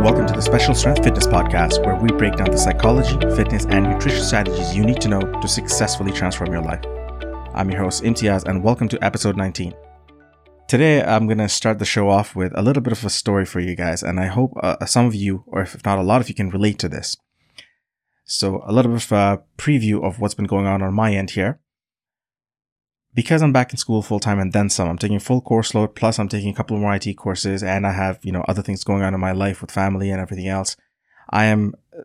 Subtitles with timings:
[0.00, 3.84] Welcome to the Special Strength Fitness Podcast, where we break down the psychology, fitness, and
[3.84, 6.82] nutrition strategies you need to know to successfully transform your life.
[7.52, 9.74] I'm your host, Imtiaz, and welcome to episode 19.
[10.68, 13.44] Today, I'm going to start the show off with a little bit of a story
[13.44, 16.22] for you guys, and I hope uh, some of you, or if not a lot
[16.22, 17.18] of you, can relate to this.
[18.24, 21.32] So, a little bit of a preview of what's been going on on my end
[21.32, 21.60] here
[23.14, 25.94] because I'm back in school full time and then some, I'm taking full course load,
[25.94, 28.84] plus I'm taking a couple more IT courses and I have, you know, other things
[28.84, 30.76] going on in my life with family and everything else.
[31.28, 32.02] I am uh,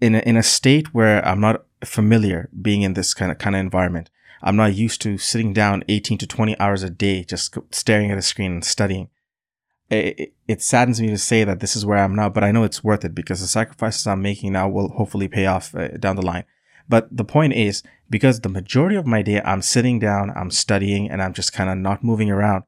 [0.00, 3.54] in a, in a state where I'm not familiar being in this kind of, kind
[3.54, 4.10] of environment.
[4.42, 8.18] I'm not used to sitting down 18 to 20 hours a day, just staring at
[8.18, 9.08] a screen and studying.
[9.88, 12.50] It, it, it saddens me to say that this is where I'm now, but I
[12.50, 15.88] know it's worth it because the sacrifices I'm making now will hopefully pay off uh,
[15.88, 16.44] down the line.
[16.88, 21.10] But the point is, because the majority of my day I'm sitting down, I'm studying,
[21.10, 22.64] and I'm just kind of not moving around,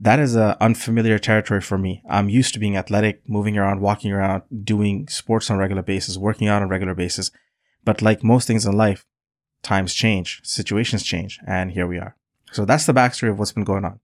[0.00, 2.02] that is a unfamiliar territory for me.
[2.08, 6.18] I'm used to being athletic, moving around, walking around, doing sports on a regular basis,
[6.18, 7.30] working out on a regular basis.
[7.84, 9.04] But like most things in life,
[9.62, 12.16] times change, situations change, and here we are.
[12.52, 14.00] So that's the backstory of what's been going on.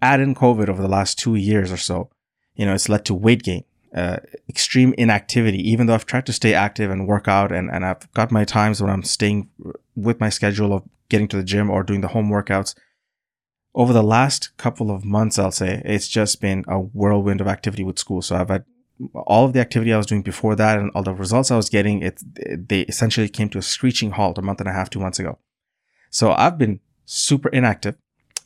[0.00, 2.10] Add in COVID over the last two years or so,
[2.54, 3.64] you know, it's led to weight gain,
[3.94, 7.84] uh, extreme inactivity, even though I've tried to stay active and work out and, and
[7.84, 9.48] I've got my times when I'm staying
[9.94, 12.74] with my schedule of getting to the gym or doing the home workouts.
[13.74, 17.84] Over the last couple of months, I'll say it's just been a whirlwind of activity
[17.84, 18.22] with school.
[18.22, 18.64] So I've had
[19.14, 21.68] all of the activity I was doing before that and all the results I was
[21.68, 22.22] getting, it,
[22.68, 25.38] they essentially came to a screeching halt a month and a half, two months ago.
[26.10, 27.96] So I've been super inactive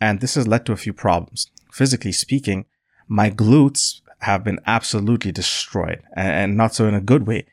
[0.00, 1.50] and this has led to a few problems.
[1.72, 2.66] Physically speaking,
[3.06, 7.46] my glutes have been absolutely destroyed and, not so in a good way.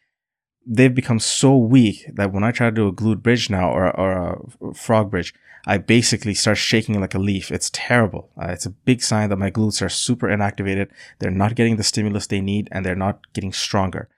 [0.66, 3.98] They've become so weak that when I try to do a glute bridge now or,
[3.98, 5.34] or a frog bridge,
[5.66, 7.52] I basically start shaking like a leaf.
[7.52, 8.30] It's terrible.
[8.42, 10.90] Uh, it's a big sign that my glutes are super inactivated.
[11.20, 14.10] They're not getting the stimulus they need and they're not getting stronger.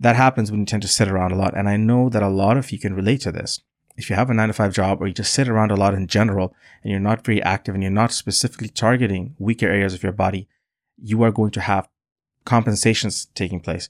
[0.00, 1.56] That happens when you tend to sit around a lot.
[1.56, 3.60] And I know that a lot of you can relate to this.
[3.96, 5.94] If you have a nine to five job or you just sit around a lot
[5.94, 10.02] in general and you're not very active and you're not specifically targeting weaker areas of
[10.02, 10.48] your body,
[11.02, 11.88] you are going to have
[12.44, 13.88] compensations taking place.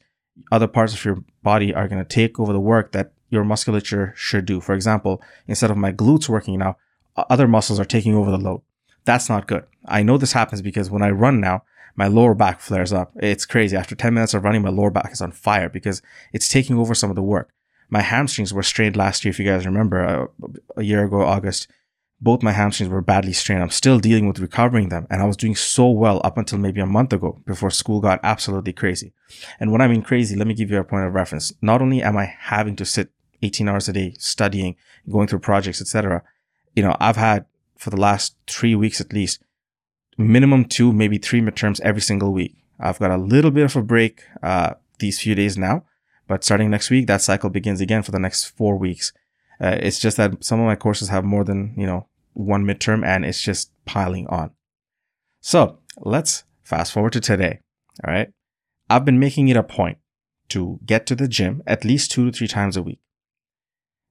[0.51, 4.13] Other parts of your body are going to take over the work that your musculature
[4.17, 4.61] should do.
[4.61, 6.77] For example, instead of my glutes working now,
[7.17, 8.63] other muscles are taking over the load.
[9.05, 9.65] That's not good.
[9.87, 11.63] I know this happens because when I run now,
[11.97, 13.13] my lower back flares up.
[13.17, 13.77] It's crazy.
[13.77, 16.95] After 10 minutes of running, my lower back is on fire because it's taking over
[16.95, 17.51] some of the work.
[17.91, 21.69] My hamstrings were strained last year, if you guys remember, uh, a year ago, August
[22.25, 23.63] both my hamstrings were badly strained.
[23.63, 25.07] I'm still dealing with recovering them.
[25.11, 28.19] And I was doing so well up until maybe a month ago before school got
[28.23, 29.13] absolutely crazy.
[29.61, 31.53] And when I mean crazy, let me give you a point of reference.
[31.61, 33.11] Not only am I having to sit
[33.43, 34.77] 18 hours a day studying,
[35.09, 36.23] going through projects, etc.
[36.75, 37.45] You know, I've had
[37.77, 39.43] for the last three weeks at least,
[40.17, 42.57] minimum two, maybe three midterms every single week.
[42.81, 45.85] I've got a little bit of a break, uh, these few days now,
[46.27, 49.13] but starting next week, that cycle begins again for the next four weeks.
[49.61, 53.05] Uh, it's just that some of my courses have more than, you know, one midterm
[53.05, 54.51] and it's just piling on.
[55.41, 57.61] So let's fast forward to today.
[58.05, 58.29] All right.
[58.91, 59.99] I've been making it a point
[60.51, 63.01] to get to the gym at least two to three times a week.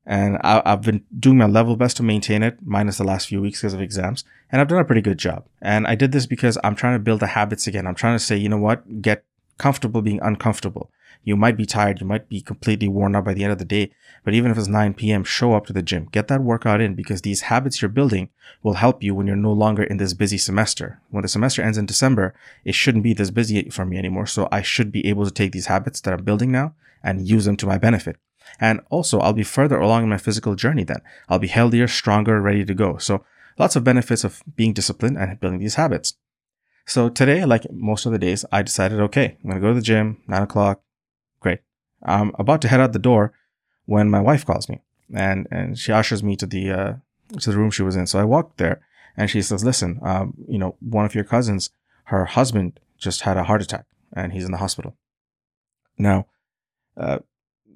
[0.05, 3.41] And I, have been doing my level best to maintain it, minus the last few
[3.41, 4.25] weeks because of exams.
[4.51, 5.47] And I've done a pretty good job.
[5.61, 7.87] And I did this because I'm trying to build the habits again.
[7.87, 9.01] I'm trying to say, you know what?
[9.01, 9.23] Get
[9.57, 10.91] comfortable being uncomfortable.
[11.23, 12.01] You might be tired.
[12.01, 13.91] You might be completely worn out by the end of the day.
[14.23, 16.09] But even if it's 9 p.m., show up to the gym.
[16.11, 18.29] Get that workout in because these habits you're building
[18.61, 21.01] will help you when you're no longer in this busy semester.
[21.09, 22.33] When the semester ends in December,
[22.65, 24.25] it shouldn't be this busy for me anymore.
[24.25, 27.45] So I should be able to take these habits that I'm building now and use
[27.45, 28.17] them to my benefit.
[28.59, 31.01] And also, I'll be further along in my physical journey then.
[31.29, 32.97] I'll be healthier, stronger, ready to go.
[32.97, 33.23] So
[33.57, 36.15] lots of benefits of being disciplined and building these habits.
[36.85, 39.75] So today, like most of the days, I decided, okay, I'm going to go to
[39.75, 40.81] the gym, nine o'clock,
[42.03, 43.33] I'm about to head out the door
[43.85, 44.81] when my wife calls me
[45.13, 46.93] and, and she ushers me to the, uh,
[47.39, 48.07] to the room she was in.
[48.07, 48.81] So I walked there
[49.15, 51.69] and she says, listen, um, you know, one of your cousins,
[52.05, 54.95] her husband just had a heart attack and he's in the hospital.
[55.97, 56.27] Now,
[56.97, 57.19] uh,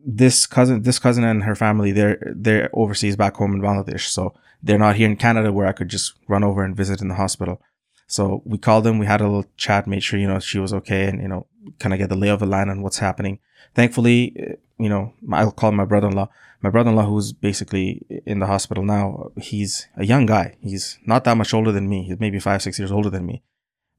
[0.05, 4.07] this cousin, this cousin and her family, they're, they're overseas back home in Bangladesh.
[4.07, 7.09] So they're not here in Canada where I could just run over and visit in
[7.09, 7.61] the hospital.
[8.07, 10.73] So we called them, we had a little chat, made sure, you know, she was
[10.73, 11.45] okay and, you know,
[11.79, 13.39] kind of get the lay of the land on what's happening.
[13.75, 16.29] Thankfully, uh, you know, I'll call my brother-in-law.
[16.61, 20.57] My brother-in-law, who's basically in the hospital now, he's a young guy.
[20.61, 22.03] He's not that much older than me.
[22.03, 23.43] He's maybe five, six years older than me,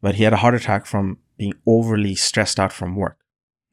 [0.02, 3.19] but he had a heart attack from being overly stressed out from work.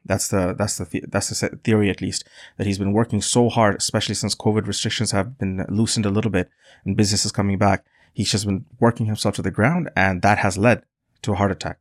[0.05, 2.25] That's the that's the that's the theory at least
[2.57, 6.29] that he's been working so hard, especially since COVID restrictions have been loosened a little
[6.29, 6.49] bit
[6.85, 7.83] and business is coming back.
[8.13, 10.83] He's just been working himself to the ground, and that has led
[11.23, 11.79] to a heart attack.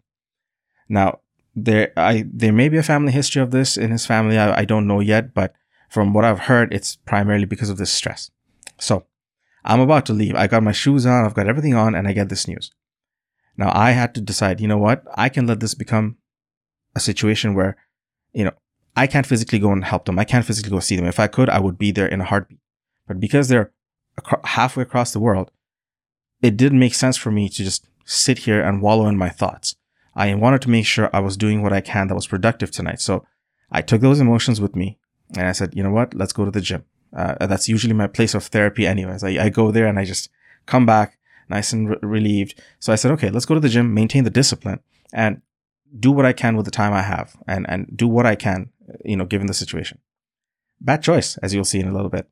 [0.89, 1.21] Now,
[1.55, 4.39] there I there may be a family history of this in his family.
[4.39, 5.55] I, I don't know yet, but
[5.89, 8.31] from what I've heard, it's primarily because of this stress.
[8.79, 9.07] So
[9.65, 10.35] I'm about to leave.
[10.35, 12.71] I got my shoes on, I've got everything on, and I get this news.
[13.57, 15.05] Now I had to decide, you know what?
[15.15, 16.17] I can let this become
[16.95, 17.77] a situation where,
[18.33, 18.53] you know,
[18.97, 20.19] I can't physically go and help them.
[20.19, 21.07] I can't physically go see them.
[21.07, 22.61] If I could, I would be there in a heartbeat.
[23.07, 23.73] But because they're
[24.45, 25.51] halfway across the world,
[26.43, 29.77] it did make sense for me to just sit here and wallow in my thoughts.
[30.17, 33.01] I wanted to make sure I was doing what I can that was productive tonight.
[33.01, 33.27] So
[33.71, 34.99] I took those emotions with me
[35.37, 36.15] and I said, you know what?
[36.15, 36.85] Let's go to the gym.
[37.15, 39.23] Uh, that's usually my place of therapy anyways.
[39.25, 40.31] I, I go there and I just
[40.67, 41.19] come back
[41.49, 42.61] nice and re- relieved.
[42.79, 44.81] So I said, okay, let's go to the gym, maintain the discipline
[45.13, 45.43] and
[45.99, 48.71] do what I can with the time I have and, and do what I can,
[49.05, 49.99] you know, given the situation.
[50.81, 52.29] Bad choice, as you'll see in a little bit.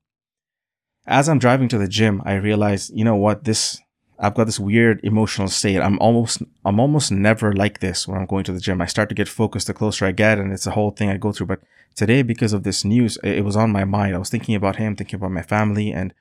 [1.06, 3.80] As I'm driving to the gym, I realize, you know what, this
[4.22, 5.80] I've got this weird emotional state.
[5.80, 8.80] I'm almost I'm almost never like this when I'm going to the gym.
[8.80, 11.16] I start to get focused the closer I get, and it's a whole thing I
[11.16, 11.48] go through.
[11.48, 11.60] But
[11.96, 14.14] today, because of this news, it was on my mind.
[14.14, 16.14] I was thinking about him, thinking about my family, and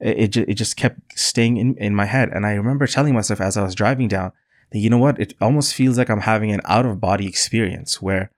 [0.00, 2.30] it it, just kept staying in, in my head.
[2.30, 4.32] And I remember telling myself as I was driving down
[4.72, 8.02] that you know what, it almost feels like I'm having an out of body experience
[8.02, 8.32] where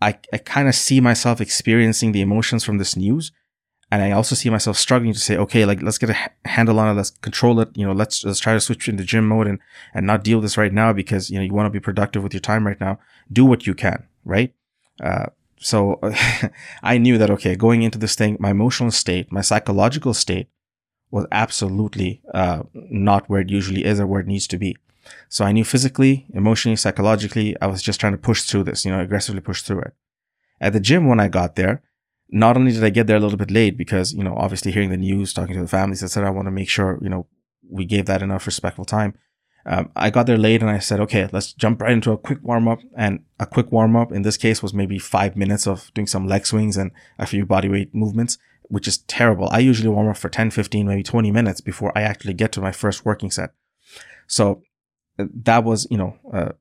[0.00, 3.32] I I kind of see myself experiencing the emotions from this news,
[3.90, 6.88] and I also see myself struggling to say, okay, like let's get a handle on
[6.88, 7.68] it, let's control it.
[7.76, 9.60] You know, let's let's try to switch into gym mode and
[9.94, 12.22] and not deal with this right now because you know you want to be productive
[12.22, 12.98] with your time right now.
[13.32, 14.52] Do what you can, right?
[15.00, 15.26] Uh,
[15.58, 16.00] so
[16.82, 20.48] I knew that okay, going into this thing, my emotional state, my psychological state
[21.12, 24.76] was absolutely uh, not where it usually is or where it needs to be.
[25.28, 28.90] So I knew physically, emotionally, psychologically, I was just trying to push through this, you
[28.90, 29.94] know, aggressively push through it.
[30.60, 31.82] At the gym, when I got there,
[32.28, 34.90] not only did I get there a little bit late because, you know, obviously hearing
[34.90, 37.26] the news, talking to the families, etc., I want to make sure, you know,
[37.68, 39.14] we gave that enough respectful time.
[39.64, 42.38] Um, I got there late and I said, okay, let's jump right into a quick
[42.42, 42.80] warm up.
[42.96, 46.26] And a quick warm up in this case was maybe five minutes of doing some
[46.26, 49.48] leg swings and a few body weight movements, which is terrible.
[49.50, 52.60] I usually warm up for 10, 15, maybe 20 minutes before I actually get to
[52.60, 53.50] my first working set.
[54.28, 54.62] So
[55.18, 56.52] uh, that was, you know, uh,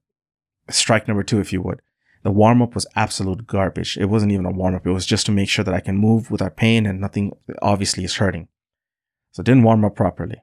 [0.70, 1.82] strike number two, if you would.
[2.25, 3.98] The warm up was absolute garbage.
[3.98, 4.88] It wasn't even a warm up.
[4.88, 8.04] It was just to make sure that I can move without pain and nothing obviously
[8.04, 8.48] is hurting.
[9.33, 10.42] So it didn't warm up properly.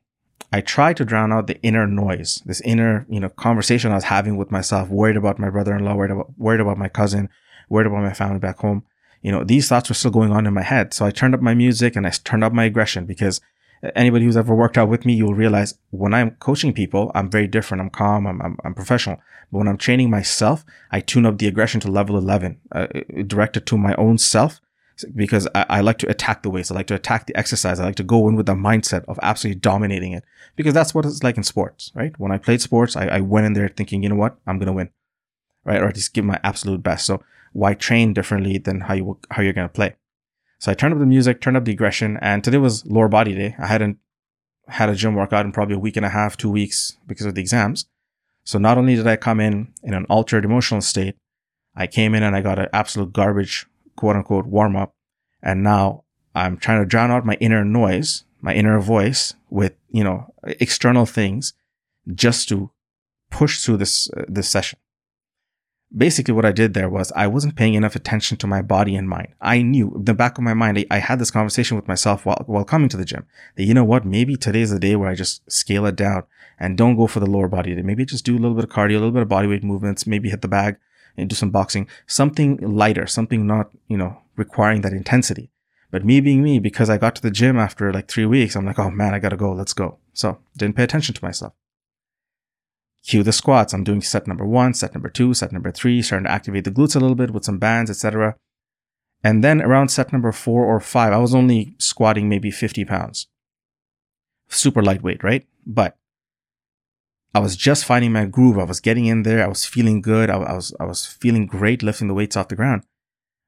[0.53, 4.05] I tried to drown out the inner noise, this inner, you know, conversation I was
[4.05, 7.29] having with myself, worried about my brother-in-law, worried about, worried about my cousin,
[7.69, 8.85] worried about my family back home.
[9.21, 10.95] You know, these thoughts were still going on in my head.
[10.95, 13.41] So I turned up my music and I turned up my aggression because
[13.95, 17.47] anybody who's ever worked out with me, you'll realize when I'm coaching people, I'm very
[17.47, 17.81] different.
[17.81, 18.27] I'm calm.
[18.27, 19.17] I'm, I'm, I'm professional.
[19.51, 22.87] But when I'm training myself, I tune up the aggression to level 11, uh,
[23.27, 24.61] directed to my own self
[25.15, 26.71] because I, I, like to attack the weights.
[26.71, 27.81] I like to attack the exercise.
[27.81, 30.25] I like to go in with the mindset of absolutely dominating it
[30.55, 32.19] because that's what it's like in sports, right?
[32.19, 34.37] When I played sports, I, I went in there thinking, you know what?
[34.47, 34.91] I'm going to win,
[35.65, 35.81] right?
[35.81, 37.07] Or at least give my absolute best.
[37.07, 39.97] So why train differently than how you, how you're going to play?
[40.63, 43.35] So I turned up the music, turned up the aggression, and today was lower body
[43.35, 43.57] day.
[43.59, 43.99] I hadn't
[44.69, 47.35] had a gym workout in probably a week and a half, two weeks because of
[47.35, 47.87] the exams.
[48.45, 51.17] So not only did I come in in an altered emotional state,
[51.75, 53.67] I came in and I got an absolute garbage,
[53.97, 54.95] quote unquote, warm up.
[55.43, 60.05] And now I'm trying to drown out my inner noise, my inner voice with, you
[60.05, 61.55] know, external things
[62.15, 62.71] just to
[63.33, 64.79] push through this, uh, this session
[65.97, 69.09] basically what I did there was I wasn't paying enough attention to my body and
[69.09, 69.35] mind.
[69.41, 72.25] I knew in the back of my mind, I, I, had this conversation with myself
[72.25, 75.11] while, while coming to the gym that, you know what, maybe today's the day where
[75.11, 76.25] I just scale it down
[76.59, 77.81] and don't go for the lower body.
[77.83, 80.07] Maybe just do a little bit of cardio, a little bit of body weight movements,
[80.07, 80.77] maybe hit the bag
[81.17, 85.51] and do some boxing, something lighter, something not, you know, requiring that intensity.
[85.91, 88.65] But me being me, because I got to the gym after like three weeks, I'm
[88.65, 89.53] like, oh man, I gotta go.
[89.53, 89.99] Let's go.
[90.15, 91.53] So didn't pay attention to myself
[93.05, 93.73] cue the squats.
[93.73, 96.71] I'm doing set number one, set number two, set number three, starting to activate the
[96.71, 98.37] glutes a little bit with some bands, etc.
[99.25, 103.29] And then around set number four or five, I was only squatting maybe 50 pounds.
[104.49, 105.47] Super lightweight, right?
[105.67, 105.97] But
[107.35, 108.59] I was just finding my groove.
[108.59, 109.43] I was getting in there.
[109.43, 110.29] I was feeling good.
[110.29, 112.83] I, I was, I was feeling great lifting the weights off the ground.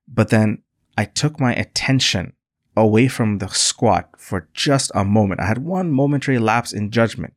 [0.09, 0.63] But then
[0.97, 2.35] I took my attention
[2.77, 5.41] away from the squat for just a moment.
[5.41, 7.35] I had one momentary lapse in judgment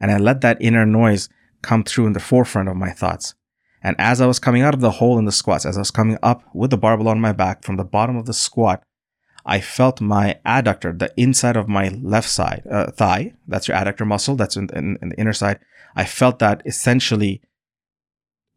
[0.00, 1.28] and I let that inner noise
[1.62, 3.34] come through in the forefront of my thoughts.
[3.82, 5.90] And as I was coming out of the hole in the squats, as I was
[5.90, 8.82] coming up with the barbell on my back from the bottom of the squat,
[9.46, 14.06] I felt my adductor, the inside of my left side, uh, thigh, that's your adductor
[14.06, 15.60] muscle, that's in, in, in, the inner side.
[15.96, 17.40] I felt that essentially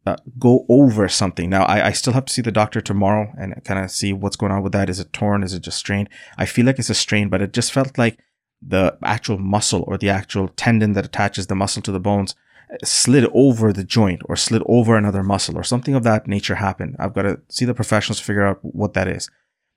[0.06, 1.48] uh, go over something.
[1.48, 4.36] Now, I, I still have to see the doctor tomorrow and kind of see what's
[4.36, 4.90] going on with that.
[4.90, 5.42] Is it torn?
[5.42, 6.10] Is it just strained?
[6.36, 8.18] I feel like it's a strain, but it just felt like
[8.60, 12.34] the actual muscle or the actual tendon that attaches the muscle to the bones
[12.82, 16.96] slid over the joint or slid over another muscle or something of that nature happened.
[16.98, 19.30] I've got to see the professionals figure out what that is.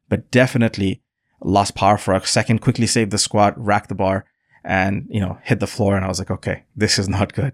[0.10, 1.02] But definitely
[1.42, 4.26] lost power for a second, quickly saved the squat, racked the bar,
[4.64, 5.96] and you know hit the floor.
[5.96, 7.54] And I was like, okay, this is not good.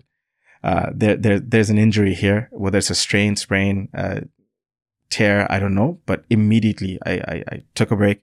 [0.63, 4.21] Uh, there, there, there's an injury here, whether it's a strain, sprain, uh,
[5.09, 5.99] tear, I don't know.
[6.05, 8.21] But immediately, I, I, I took a break,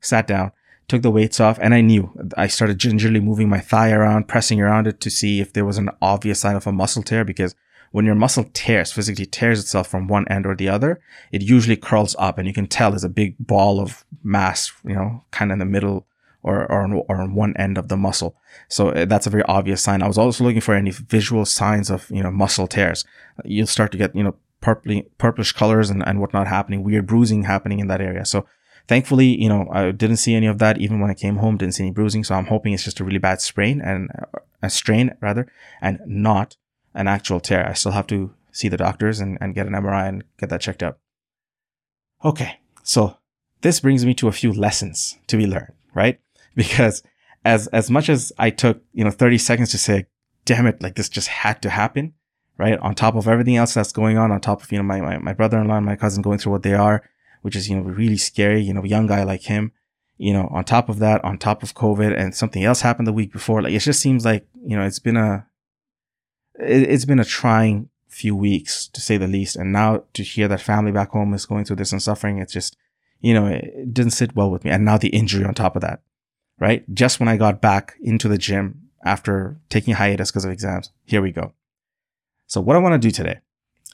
[0.00, 0.52] sat down,
[0.88, 2.12] took the weights off, and I knew.
[2.36, 5.78] I started gingerly moving my thigh around, pressing around it to see if there was
[5.78, 7.24] an obvious sign of a muscle tear.
[7.24, 7.54] Because
[7.92, 11.76] when your muscle tears, physically tears itself from one end or the other, it usually
[11.76, 15.50] curls up, and you can tell there's a big ball of mass, you know, kind
[15.50, 16.06] of in the middle
[16.42, 18.36] or, or, on, or on one end of the muscle.
[18.68, 20.02] So uh, that's a very obvious sign.
[20.02, 23.04] I was also looking for any visual signs of, you know, muscle tears.
[23.44, 27.44] You'll start to get, you know, purpley, purplish colors and, and whatnot happening, weird bruising
[27.44, 28.24] happening in that area.
[28.24, 28.46] So
[28.88, 30.78] thankfully, you know, I didn't see any of that.
[30.78, 32.24] Even when I came home, didn't see any bruising.
[32.24, 36.00] So I'm hoping it's just a really bad sprain and uh, a strain rather, and
[36.06, 36.56] not
[36.94, 37.66] an actual tear.
[37.68, 40.60] I still have to see the doctors and, and get an MRI and get that
[40.60, 40.98] checked out.
[42.24, 42.60] Okay.
[42.82, 43.16] So
[43.62, 46.20] this brings me to a few lessons to be learned, right?
[46.54, 47.02] because
[47.44, 50.06] as as much as I took you know 30 seconds to say,
[50.44, 52.14] damn it, like this just had to happen,
[52.58, 52.78] right?
[52.78, 55.18] On top of everything else that's going on, on top of you know my my,
[55.18, 57.02] my brother-in-law and my cousin going through what they are,
[57.42, 58.62] which is you know really scary.
[58.62, 59.72] You know, young guy like him,
[60.18, 63.12] you know, on top of that, on top of COVID, and something else happened the
[63.12, 63.62] week before.
[63.62, 65.46] Like it just seems like you know it's been a
[66.58, 70.48] it, it's been a trying few weeks to say the least, and now to hear
[70.48, 72.76] that family back home is going through this and suffering, it's just
[73.20, 75.82] you know it didn't sit well with me, and now the injury on top of
[75.82, 76.02] that
[76.62, 76.84] right?
[76.94, 80.92] Just when I got back into the gym after taking hiatus because of exams.
[81.04, 81.54] Here we go.
[82.46, 83.40] So what I want to do today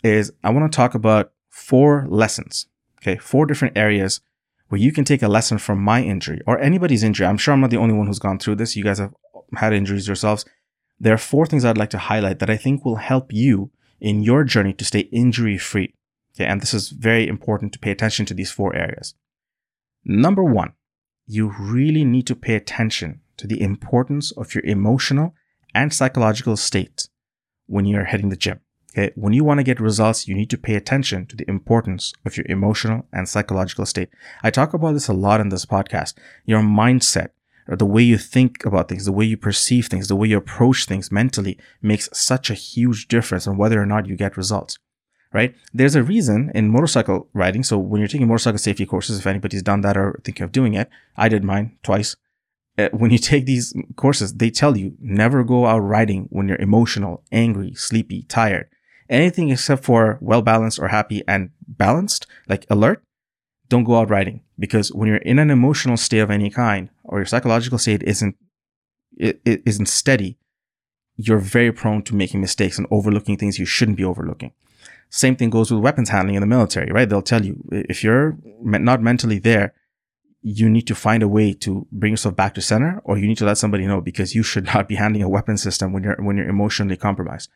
[0.02, 2.66] is I want to talk about four lessons.
[2.98, 3.16] Okay.
[3.16, 4.20] Four different areas
[4.68, 7.26] where you can take a lesson from my injury or anybody's injury.
[7.26, 8.76] I'm sure I'm not the only one who's gone through this.
[8.76, 9.14] You guys have
[9.56, 10.44] had injuries yourselves.
[11.00, 14.22] There are four things I'd like to highlight that I think will help you in
[14.22, 15.94] your journey to stay injury free.
[16.36, 16.44] Okay.
[16.44, 19.14] And this is very important to pay attention to these four areas.
[20.04, 20.72] Number one,
[21.26, 25.34] you really need to pay attention to the importance of your emotional
[25.74, 27.08] and psychological state
[27.66, 28.60] when you're hitting the gym.
[28.98, 29.12] Okay.
[29.14, 32.36] When you want to get results, you need to pay attention to the importance of
[32.36, 34.08] your emotional and psychological state.
[34.42, 36.14] I talk about this a lot in this podcast.
[36.46, 37.28] Your mindset
[37.68, 40.36] or the way you think about things, the way you perceive things, the way you
[40.36, 44.78] approach things mentally makes such a huge difference on whether or not you get results
[45.30, 45.54] right?
[45.74, 47.62] There's a reason in motorcycle riding.
[47.62, 50.72] So when you're taking motorcycle safety courses, if anybody's done that or thinking of doing
[50.72, 50.88] it,
[51.18, 52.16] I did mine twice.
[52.78, 56.56] Uh, when you take these courses, they tell you never go out riding when you're
[56.56, 58.70] emotional, angry, sleepy, tired.
[59.08, 63.02] Anything except for well balanced or happy and balanced, like alert,
[63.68, 67.18] don't go out riding because when you're in an emotional state of any kind or
[67.18, 68.36] your psychological state isn't
[69.16, 70.38] it, it isn't steady,
[71.16, 74.52] you're very prone to making mistakes and overlooking things you shouldn't be overlooking.
[75.10, 77.08] Same thing goes with weapons handling in the military, right?
[77.08, 79.74] They'll tell you if you're not mentally there,
[80.42, 83.38] you need to find a way to bring yourself back to center, or you need
[83.38, 86.16] to let somebody know because you should not be handling a weapon system when you're
[86.20, 87.50] when you're emotionally compromised.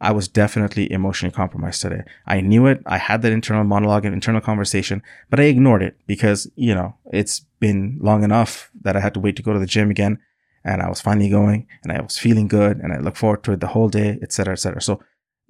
[0.00, 2.02] I was definitely emotionally compromised today.
[2.26, 2.82] I knew it.
[2.84, 6.96] I had that internal monologue and internal conversation, but I ignored it because, you know,
[7.12, 10.18] it's been long enough that I had to wait to go to the gym again.
[10.64, 13.52] And I was finally going and I was feeling good and I look forward to
[13.52, 14.82] it the whole day, etc., etc.
[14.82, 15.00] So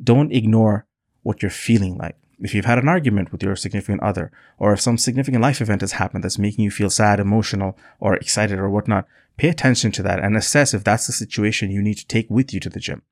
[0.03, 0.87] don't ignore
[1.23, 2.17] what you're feeling like.
[2.39, 5.81] If you've had an argument with your significant other, or if some significant life event
[5.81, 9.07] has happened that's making you feel sad, emotional, or excited or whatnot,
[9.39, 12.53] pay attention to that and assess if that's the situation you need to take with
[12.53, 13.03] you to the gym.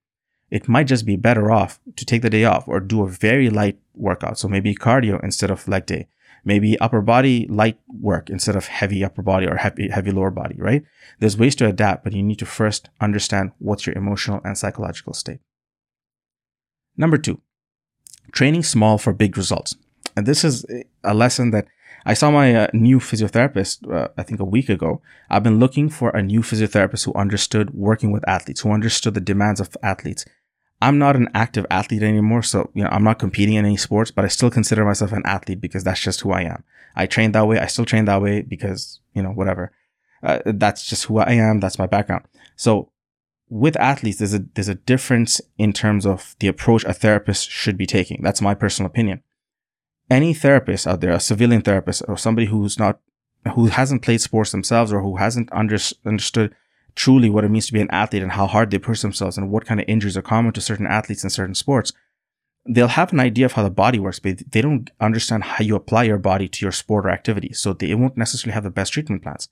[0.54, 3.50] It might just be better off to take the day off or do a very
[3.50, 4.38] light workout.
[4.38, 6.06] So maybe cardio instead of leg day.
[6.44, 10.54] Maybe upper body light work instead of heavy upper body or heavy, heavy lower body,
[10.56, 10.84] right?
[11.18, 15.12] There's ways to adapt, but you need to first understand what's your emotional and psychological
[15.12, 15.40] state.
[16.96, 17.40] Number two,
[18.30, 19.74] training small for big results.
[20.16, 20.64] And this is
[21.02, 21.66] a lesson that
[22.06, 25.02] I saw my uh, new physiotherapist, uh, I think a week ago.
[25.28, 29.20] I've been looking for a new physiotherapist who understood working with athletes, who understood the
[29.20, 30.24] demands of athletes.
[30.84, 34.10] I'm not an active athlete anymore, so you know I'm not competing in any sports,
[34.10, 36.62] but I still consider myself an athlete because that's just who I am.
[36.94, 37.58] I train that way.
[37.58, 39.72] I still train that way because you know whatever.
[40.22, 41.60] Uh, that's just who I am.
[41.60, 42.26] That's my background.
[42.56, 42.90] So
[43.48, 47.78] with athletes, there's a there's a difference in terms of the approach a therapist should
[47.78, 48.20] be taking.
[48.22, 49.22] That's my personal opinion.
[50.10, 53.00] Any therapist out there, a civilian therapist, or somebody who's not
[53.54, 56.54] who hasn't played sports themselves or who hasn't under, understood
[56.94, 59.50] truly what it means to be an athlete and how hard they push themselves and
[59.50, 61.92] what kind of injuries are common to certain athletes in certain sports,
[62.66, 65.74] they'll have an idea of how the body works, but they don't understand how you
[65.76, 67.52] apply your body to your sport or activity.
[67.52, 69.48] So they won't necessarily have the best treatment plans.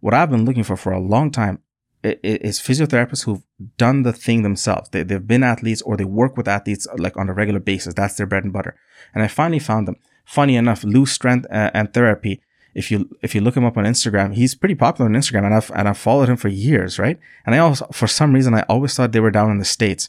[0.00, 1.60] What I've been looking for for a long time
[2.02, 3.42] is physiotherapists who've
[3.76, 4.88] done the thing themselves.
[4.90, 7.94] They, they've been athletes or they work with athletes like on a regular basis.
[7.94, 8.76] That's their bread and butter.
[9.14, 9.96] And I finally found them.
[10.24, 12.40] Funny enough, Lou Strength uh, and Therapy.
[12.76, 15.54] If you if you look him up on Instagram, he's pretty popular on Instagram, and
[15.54, 17.18] I've and I've followed him for years, right?
[17.44, 20.08] And I also, for some reason, I always thought they were down in the states.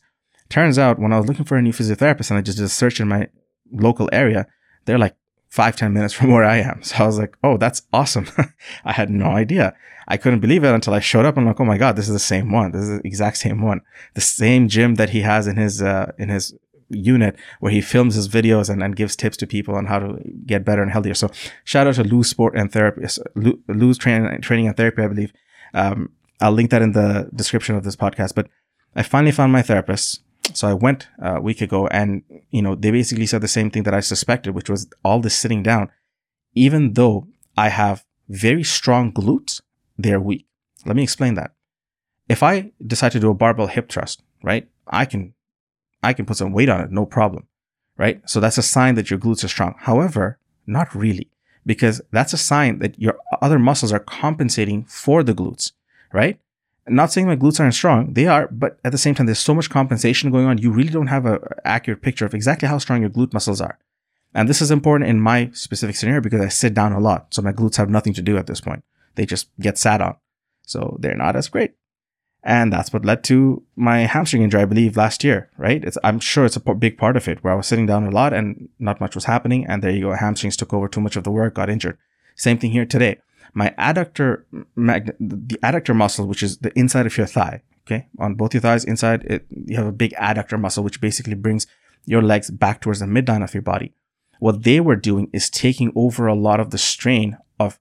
[0.50, 2.70] Turns out, when I was looking for a new physiotherapist, and I just did a
[2.70, 3.28] search in my
[3.72, 4.48] local area,
[4.86, 5.16] they're like
[5.50, 6.84] five ten minutes from where I am.
[6.84, 8.28] So I was like, oh, that's awesome.
[8.86, 9.74] I had no idea.
[10.10, 11.38] I couldn't believe it until I showed up.
[11.38, 12.72] I'm like, oh my God, this is the same one.
[12.72, 13.82] This is the exact same one.
[14.14, 16.54] The same gym that he has in his, uh, in his
[16.90, 20.20] unit where he films his videos and, and gives tips to people on how to
[20.46, 21.14] get better and healthier.
[21.14, 21.30] So
[21.64, 23.06] shout out to Lose Sport and Therapy,
[23.68, 25.34] Lose training, training and therapy, I believe.
[25.74, 28.48] Um, I'll link that in the description of this podcast, but
[28.96, 30.22] I finally found my therapist
[30.54, 33.84] so I went a week ago and, you know, they basically said the same thing
[33.84, 35.90] that I suspected, which was all this sitting down.
[36.54, 37.28] Even though
[37.58, 39.62] I have very strong glutes,
[39.98, 40.46] they're weak.
[40.86, 41.52] Let me explain that.
[42.30, 45.34] If I decide to do a barbell hip thrust, right, I can,
[46.04, 47.48] I can put some weight on it, no problem,
[47.98, 48.22] right?
[48.30, 49.76] So that's a sign that your glutes are strong.
[49.80, 51.30] However, not really,
[51.66, 55.72] because that's a sign that your other muscles are compensating for the glutes,
[56.14, 56.40] right?
[56.90, 59.54] not saying my glutes aren't strong, they are, but at the same time, there's so
[59.54, 63.02] much compensation going on, you really don't have an accurate picture of exactly how strong
[63.02, 63.78] your glute muscles are.
[64.34, 67.34] And this is important in my specific scenario because I sit down a lot.
[67.34, 68.84] So my glutes have nothing to do at this point.
[69.16, 70.16] They just get sat on.
[70.64, 71.74] So they're not as great.
[72.48, 75.84] And that's what led to my hamstring injury, I believe, last year, right?
[75.84, 78.10] It's, I'm sure it's a big part of it where I was sitting down a
[78.10, 79.68] lot and not much was happening.
[79.68, 80.14] And there you go.
[80.14, 81.98] Hamstrings took over too much of the work, got injured.
[82.36, 83.18] Same thing here today
[83.58, 84.44] my adductor,
[84.76, 88.62] mag- the adductor muscle, which is the inside of your thigh, okay, on both your
[88.62, 91.66] thighs inside, it, you have a big adductor muscle, which basically brings
[92.06, 93.96] your legs back towards the midline of your body.
[94.40, 97.80] What they were doing is taking over a lot of the strain of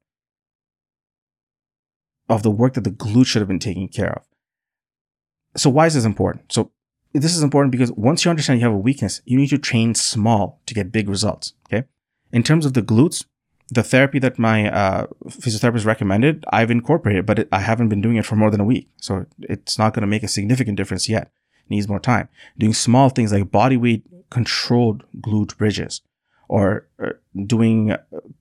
[2.28, 4.23] of the work that the glute should have been taking care of.
[5.56, 6.52] So why is this important?
[6.52, 6.70] So
[7.12, 9.94] this is important because once you understand you have a weakness, you need to train
[9.94, 11.54] small to get big results.
[11.66, 11.87] Okay.
[12.33, 13.24] In terms of the glutes,
[13.68, 18.16] the therapy that my uh, physiotherapist recommended, I've incorporated, but it, I haven't been doing
[18.16, 18.88] it for more than a week.
[18.96, 21.33] So it's not going to make a significant difference yet.
[21.64, 22.28] It needs more time.
[22.59, 26.02] Doing small things like body weight controlled glute bridges
[26.48, 27.98] or, or doing uh,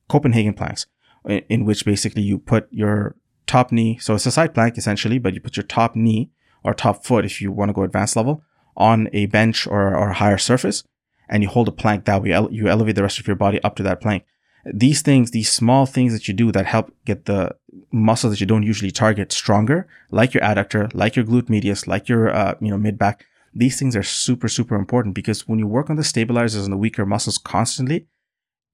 [0.09, 0.85] Copenhagen planks
[1.25, 3.15] in, in, which basically you put your
[3.47, 3.97] top knee.
[3.99, 6.29] So it's a side plank essentially, but you put your top knee
[6.65, 8.43] or top foot, if you want to go advanced level
[8.75, 10.83] on a bench or, or a higher surface
[11.29, 12.29] and you hold a plank that way.
[12.51, 14.25] You elevate the rest of your body up to that plank
[14.65, 17.55] these things, these small things that you do that help get the
[17.91, 22.09] muscles that you don't usually target stronger, like your adductor, like your glute medius, like
[22.09, 23.25] your, uh, you know, mid back.
[23.53, 26.77] These things are super, super important because when you work on the stabilizers and the
[26.77, 28.07] weaker muscles constantly,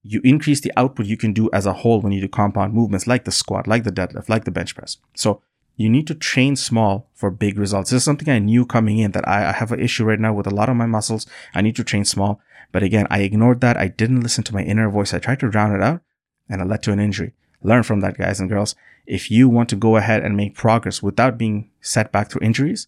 [0.02, 3.06] you increase the output you can do as a whole when you do compound movements
[3.06, 4.98] like the squat, like the deadlift, like the bench press.
[5.14, 5.42] So
[5.82, 7.90] you need to train small for big results.
[7.90, 10.48] This is something I knew coming in that I, have an issue right now with
[10.48, 11.26] a lot of my muscles.
[11.54, 12.40] I need to train small.
[12.72, 13.78] But again, I ignored that.
[13.78, 15.14] I didn't listen to my inner voice.
[15.14, 16.02] I tried to drown it out
[16.50, 17.34] and it led to an injury.
[17.62, 18.76] Learn from that, guys and girls.
[19.06, 22.88] If you want to go ahead and make progress without being set back through injuries,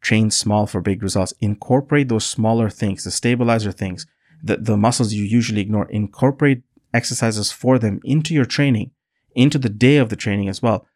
[0.00, 1.34] train small for big results.
[1.40, 4.06] Incorporate those smaller things, the stabilizer things,
[4.42, 5.88] the, the muscles you usually ignore.
[5.90, 8.90] Incorporate exercises for them into your training,
[9.34, 10.86] into the day of the training as well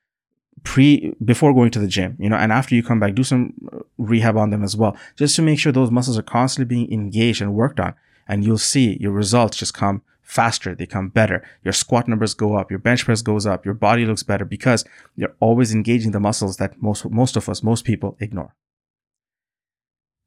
[0.64, 3.53] pre before going to the gym you know and after you come back do some
[3.72, 6.90] uh, rehab on them as well just to make sure those muscles are constantly being
[6.92, 7.94] engaged and worked on
[8.27, 10.74] and you'll see your results just come faster.
[10.74, 11.46] They come better.
[11.62, 12.70] Your squat numbers go up.
[12.70, 13.64] Your bench press goes up.
[13.64, 17.62] Your body looks better because you're always engaging the muscles that most, most of us,
[17.62, 18.55] most people ignore.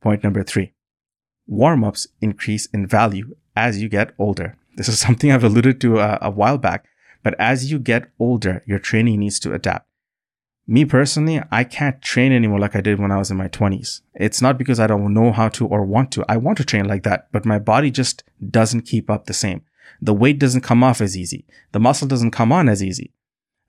[0.01, 0.73] Point number three.
[1.47, 4.55] Warm ups increase in value as you get older.
[4.75, 6.85] This is something I've alluded to a, a while back,
[7.23, 9.86] but as you get older, your training needs to adapt
[10.67, 14.01] me personally, I can't train anymore like I did when I was in my 20s.
[14.15, 16.25] It's not because I don't know how to or want to.
[16.27, 19.61] I want to train like that, but my body just doesn't keep up the same.
[20.01, 21.45] The weight doesn't come off as easy.
[21.71, 23.13] The muscle doesn't come on as easy.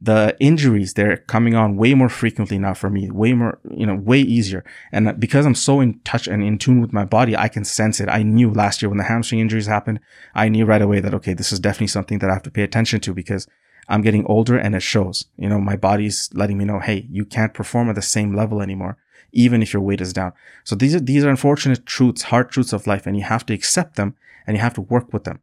[0.00, 3.96] The injuries, they're coming on way more frequently now for me, way more, you know,
[3.96, 4.64] way easier.
[4.92, 8.00] And because I'm so in touch and in tune with my body, I can sense
[8.00, 8.08] it.
[8.08, 10.00] I knew last year when the hamstring injuries happened,
[10.34, 12.62] I knew right away that, okay, this is definitely something that I have to pay
[12.62, 13.48] attention to because
[13.88, 15.24] I'm getting older and it shows.
[15.36, 18.60] You know, my body's letting me know, hey, you can't perform at the same level
[18.60, 18.98] anymore,
[19.32, 20.32] even if your weight is down.
[20.64, 23.54] So these are these are unfortunate truths, hard truths of life, and you have to
[23.54, 24.14] accept them
[24.46, 25.40] and you have to work with them.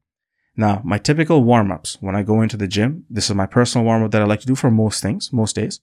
[0.57, 4.11] Now, my typical warm-ups when I go into the gym, this is my personal warm-up
[4.11, 5.81] that I like to do for most things, most days.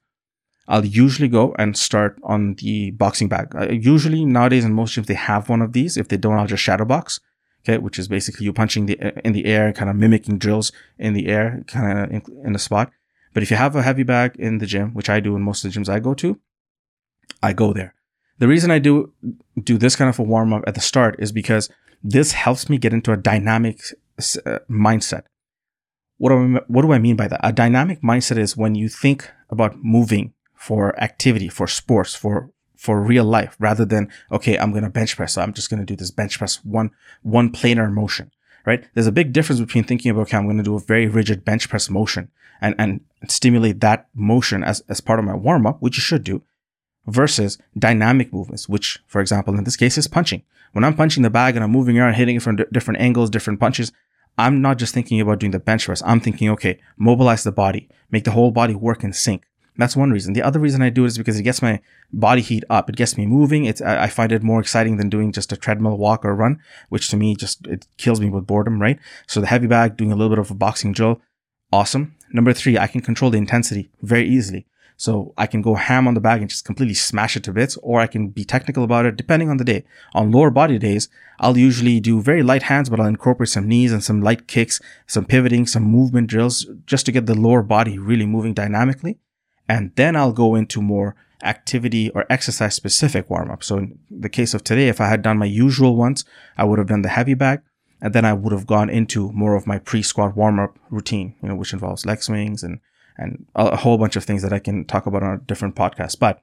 [0.67, 3.55] I'll usually go and start on the boxing bag.
[3.55, 5.97] Uh, usually nowadays in most gyms, they have one of these.
[5.97, 7.21] If they don't, I'll just shadow box
[7.65, 11.15] okay, which is basically you punching the in the air, kind of mimicking drills in
[11.15, 12.91] the air, kind of in, in the spot.
[13.35, 15.65] But if you have a heavy bag in the gym, which I do in most
[15.65, 16.39] of the gyms I go to,
[17.43, 17.95] I go there.
[18.39, 19.13] The reason I do
[19.63, 21.71] do this kind of a warm up at the start is because
[22.03, 23.81] this helps me get into a dynamic
[24.19, 25.23] uh, mindset.
[26.19, 27.41] What do, I, what do I mean by that?
[27.43, 32.51] A dynamic mindset is when you think about moving for activity, for sports, for
[32.83, 35.95] for real life, rather than okay, I'm gonna bench press, so I'm just gonna do
[35.95, 36.91] this bench press one
[37.23, 38.33] one planar motion,
[38.67, 38.85] right?
[38.93, 41.69] There's a big difference between thinking about okay, I'm gonna do a very rigid bench
[41.69, 42.29] press motion
[42.61, 46.25] and and stimulate that motion as as part of my warm up, which you should
[46.25, 46.43] do,
[47.07, 50.43] versus dynamic movements, which, for example, in this case is punching.
[50.73, 53.31] When I'm punching the bag and I'm moving around, hitting it from d- different angles,
[53.31, 53.93] different punches,
[54.37, 56.03] I'm not just thinking about doing the bench press.
[56.05, 59.45] I'm thinking, okay, mobilize the body, make the whole body work in sync.
[59.77, 60.35] That's one reason.
[60.35, 61.81] The other reason I do it is because it gets my
[62.13, 62.91] body heat up.
[62.91, 63.65] It gets me moving.
[63.65, 67.09] It's I find it more exciting than doing just a treadmill walk or run, which
[67.09, 68.99] to me just it kills me with boredom, right?
[69.27, 71.23] So the heavy bag, doing a little bit of a boxing drill,
[71.73, 72.17] awesome.
[72.33, 74.67] Number three, I can control the intensity very easily.
[74.99, 77.77] So I can go ham on the bag and just completely smash it to bits,
[77.79, 79.85] or I can be technical about it depending on the day.
[80.15, 81.09] On lower body days,
[81.41, 84.81] I'll usually do very light hands, but I'll incorporate some knees and some light kicks,
[85.07, 89.19] some pivoting, some movement drills just to get the lower body really moving dynamically.
[89.73, 93.65] And then I'll go into more activity or exercise specific warm up.
[93.65, 96.27] So in the case of today, if I had done my usual ones,
[96.59, 97.63] I would have done the heavy bag
[98.03, 101.37] and then I would have gone into more of my pre squat warm up routine,
[101.43, 102.81] you know, which involves leg swings and
[103.17, 106.19] and a whole bunch of things that I can talk about on a different podcast.
[106.19, 106.43] But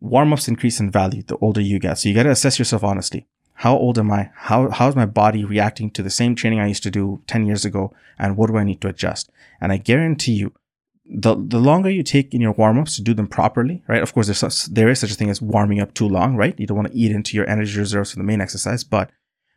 [0.00, 1.98] warm ups increase in value the older you get.
[1.98, 3.26] So you got to assess yourself honestly.
[3.56, 4.30] How old am I?
[4.34, 7.44] How, how is my body reacting to the same training I used to do 10
[7.44, 7.94] years ago?
[8.18, 9.30] And what do I need to adjust?
[9.60, 10.54] And I guarantee you,
[11.14, 14.02] the, the longer you take in your warm ups to do them properly, right?
[14.02, 16.58] Of course, there's such, there is such a thing as warming up too long, right?
[16.58, 19.10] You don't want to eat into your energy reserves for the main exercise, but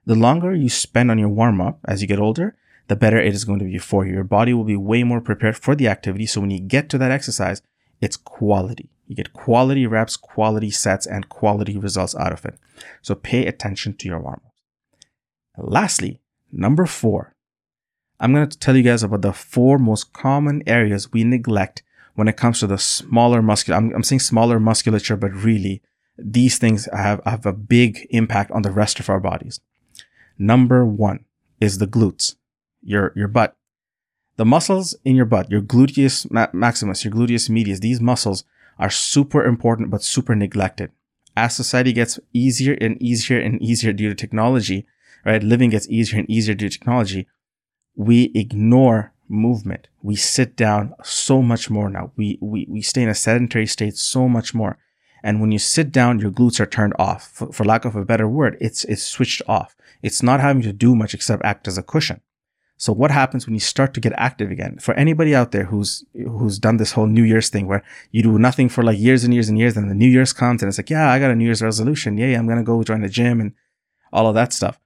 [0.05, 2.55] the longer you spend on your warm up as you get older,
[2.87, 4.13] the better it is going to be for you.
[4.13, 6.25] Your body will be way more prepared for the activity.
[6.25, 7.61] So when you get to that exercise,
[8.01, 8.89] it's quality.
[9.07, 12.55] You get quality reps, quality sets, and quality results out of it.
[13.01, 14.61] So pay attention to your warm ups.
[15.57, 16.19] Lastly,
[16.51, 17.35] number four,
[18.19, 21.84] I'm going to tell you guys about the four most common areas we neglect
[22.15, 23.78] when it comes to the smaller muscular.
[23.78, 25.82] I'm, I'm saying smaller musculature, but really
[26.17, 29.60] these things have, have a big impact on the rest of our bodies.
[30.38, 31.25] Number one
[31.60, 32.36] is the glutes
[32.82, 33.56] your, your butt.
[34.38, 38.43] The muscles in your butt, your gluteus maximus, your gluteus medius, these muscles
[38.78, 40.91] are super important, but super neglected.
[41.38, 44.86] As society gets easier and easier and easier due to technology,
[45.25, 45.43] right?
[45.43, 47.28] Living gets easier and easier due to technology.
[47.95, 49.88] We ignore movement.
[50.01, 52.12] We sit down so much more now.
[52.15, 54.77] We, we, we stay in a sedentary state so much more.
[55.23, 57.31] And when you sit down, your glutes are turned off.
[57.31, 59.75] For, for lack of a better word, it's, it's switched off.
[60.03, 62.21] It's not having to do much except act as a cushion.
[62.77, 64.77] So what happens when you start to get active again?
[64.79, 68.38] For anybody out there who's who's done this whole New Year's thing where you do
[68.38, 70.77] nothing for like years and years and years, and the New Year's comes and it's
[70.77, 72.17] like, yeah, I got a New Year's resolution.
[72.17, 73.53] Yeah, I'm gonna go join the gym and
[74.12, 74.77] all of that stuff.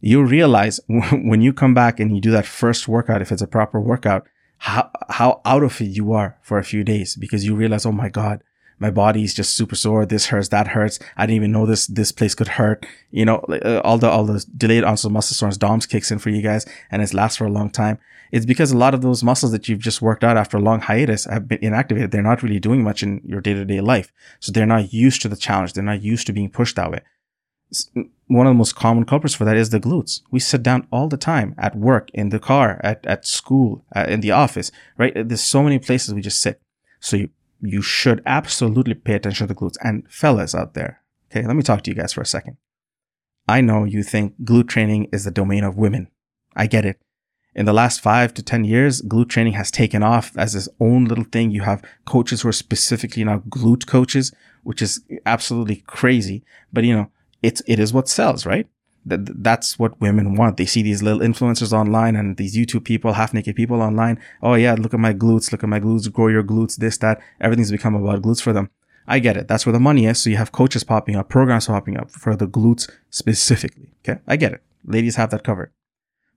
[0.00, 3.46] You realize when you come back and you do that first workout, if it's a
[3.46, 4.26] proper workout,
[4.58, 7.92] how how out of it you are for a few days because you realize, oh
[7.92, 8.42] my god,
[8.78, 10.06] my body's just super sore.
[10.06, 10.98] This hurts, that hurts.
[11.16, 12.86] I didn't even know this, this place could hurt.
[13.10, 16.30] You know, uh, all the, all the delayed onset muscle soreness, DOMS kicks in for
[16.30, 17.98] you guys and it lasts for a long time.
[18.30, 20.80] It's because a lot of those muscles that you've just worked out after a long
[20.80, 22.10] hiatus have been inactivated.
[22.10, 24.12] They're not really doing much in your day to day life.
[24.38, 25.72] So they're not used to the challenge.
[25.72, 27.00] They're not used to being pushed that way.
[28.26, 30.22] One of the most common culprits for that is the glutes.
[30.30, 34.06] We sit down all the time at work, in the car, at, at school, uh,
[34.08, 35.12] in the office, right?
[35.14, 36.60] There's so many places we just sit.
[37.00, 39.76] So you you should absolutely pay attention to the glutes.
[39.82, 42.56] And fellas out there, okay, let me talk to you guys for a second.
[43.48, 46.08] I know you think glute training is the domain of women.
[46.54, 47.00] I get it.
[47.54, 51.06] In the last five to 10 years, glute training has taken off as its own
[51.06, 51.50] little thing.
[51.50, 56.44] You have coaches who are specifically now glute coaches, which is absolutely crazy.
[56.72, 57.10] But you know,
[57.42, 58.66] it's, it is what sells, right?
[59.08, 60.56] that that's what women want.
[60.56, 64.20] They see these little influencers online and these YouTube people, half naked people online.
[64.42, 67.20] Oh yeah, look at my glutes, look at my glutes, grow your glutes, this, that.
[67.40, 68.70] Everything's become about glutes for them.
[69.06, 69.48] I get it.
[69.48, 70.22] That's where the money is.
[70.22, 73.94] So you have coaches popping up, programs popping up for the glutes specifically.
[74.04, 74.20] Okay.
[74.26, 74.62] I get it.
[74.84, 75.72] Ladies have that covered.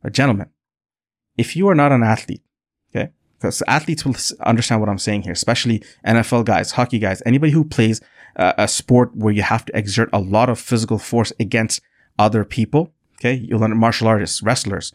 [0.01, 0.49] But gentlemen,
[1.37, 2.43] if you are not an athlete,
[2.95, 7.51] okay, because athletes will understand what I'm saying here, especially NFL guys, hockey guys, anybody
[7.51, 8.01] who plays
[8.35, 11.81] a sport where you have to exert a lot of physical force against
[12.17, 12.93] other people.
[13.19, 13.33] Okay.
[13.33, 14.93] You'll learn martial artists, wrestlers,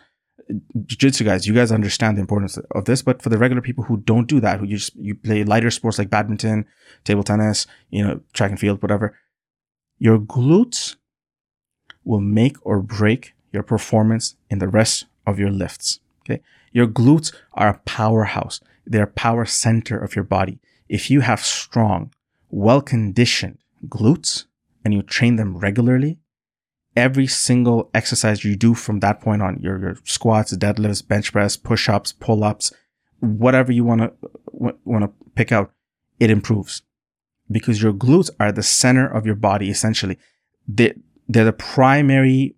[0.48, 1.46] jiu-jitsu guys.
[1.46, 4.40] You guys understand the importance of this, but for the regular people who don't do
[4.40, 6.66] that, who you just, you play lighter sports like badminton,
[7.04, 9.16] table tennis, you know, track and field, whatever,
[9.98, 10.96] your glutes
[12.04, 16.00] will make or break your performance in the rest of your lifts.
[16.22, 16.42] Okay.
[16.72, 18.60] Your glutes are a powerhouse.
[18.84, 20.58] They're a power center of your body.
[20.88, 22.12] If you have strong,
[22.50, 24.44] well conditioned glutes
[24.84, 26.18] and you train them regularly,
[26.96, 31.56] every single exercise you do from that point on, your, your squats, deadlifts, bench press,
[31.56, 32.72] push ups, pull ups,
[33.20, 34.12] whatever you want to
[34.84, 35.72] want to pick out,
[36.18, 36.82] it improves
[37.50, 40.18] because your glutes are the center of your body essentially.
[40.66, 40.94] They,
[41.28, 42.54] they're the primary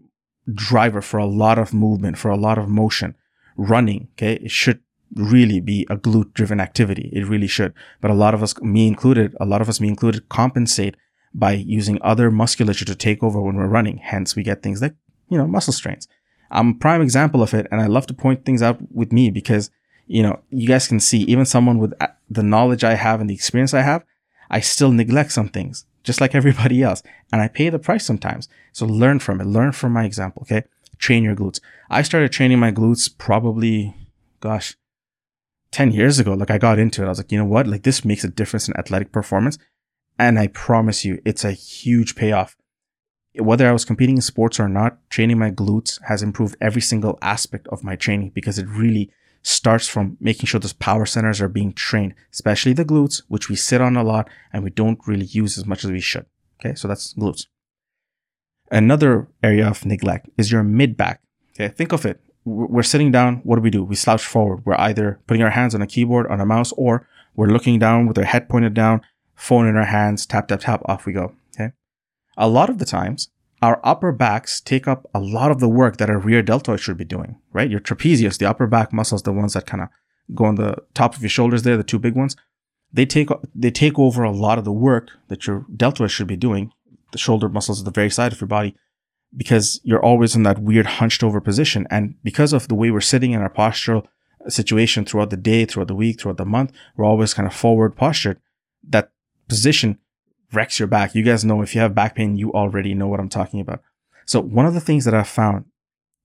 [0.53, 3.15] driver for a lot of movement, for a lot of motion.
[3.57, 4.81] Running, okay, it should
[5.15, 7.11] really be a glute driven activity.
[7.13, 7.73] It really should.
[8.01, 10.97] But a lot of us, me included, a lot of us, me included, compensate
[11.35, 13.99] by using other musculature to take over when we're running.
[13.99, 14.95] Hence, we get things like,
[15.29, 16.09] you know, muscle strains.
[16.51, 17.67] I'm a prime example of it.
[17.71, 19.71] And I love to point things out with me because,
[20.07, 23.29] you know, you guys can see even someone with uh, the knowledge I have and
[23.29, 24.05] the experience I have,
[24.51, 27.03] I still neglect some things just like everybody else.
[27.33, 28.49] And I pay the price sometimes.
[28.73, 29.47] So learn from it.
[29.47, 30.43] Learn from my example.
[30.43, 30.65] Okay.
[30.99, 31.61] Train your glutes.
[31.89, 33.95] I started training my glutes probably,
[34.41, 34.77] gosh,
[35.73, 36.35] 10 years ago.
[36.35, 37.07] Like I got into it.
[37.07, 37.67] I was like, you know what?
[37.67, 39.59] Like this makes a difference in athletic performance.
[40.19, 42.57] And I promise you, it's a huge payoff.
[43.35, 47.19] Whether I was competing in sports or not, training my glutes has improved every single
[47.23, 51.49] aspect of my training because it really starts from making sure those power centers are
[51.49, 55.27] being trained, especially the glutes, which we sit on a lot and we don't really
[55.27, 56.27] use as much as we should.
[56.59, 57.47] Okay, so that's glutes.
[58.71, 61.23] Another area of neglect is your mid back.
[61.55, 62.21] Okay, think of it.
[62.49, 63.37] We're sitting down.
[63.45, 63.85] What do we do?
[63.85, 64.65] We slouch forward.
[64.65, 67.07] We're either putting our hands on a keyboard, on a mouse, or
[67.37, 69.03] we're looking down with our head pointed down,
[69.35, 71.35] phone in our hands, tap, tap, tap, off we go.
[71.55, 71.73] Okay.
[72.37, 73.29] A lot of the times,
[73.61, 76.97] our upper backs take up a lot of the work that our rear deltoid should
[76.97, 77.71] be doing, right?
[77.71, 79.89] Your trapezius, the upper back muscles, the ones that kind of
[80.35, 82.37] go on the top of your shoulders there, the two big ones,
[82.93, 86.37] they take, they take over a lot of the work that your deltoid should be
[86.37, 86.73] doing.
[87.13, 88.75] The shoulder muscles at the very side of your body
[89.37, 91.87] because you're always in that weird hunched over position.
[91.91, 94.07] And because of the way we're sitting in our postural
[94.49, 97.97] situation throughout the day, throughout the week, throughout the month, we're always kind of forward
[97.97, 98.41] postured.
[98.89, 99.11] That
[99.49, 99.99] position
[100.53, 101.15] wrecks your back.
[101.15, 103.83] You guys know if you have back pain, you already know what I'm talking about.
[104.25, 105.67] So one of the things that I've found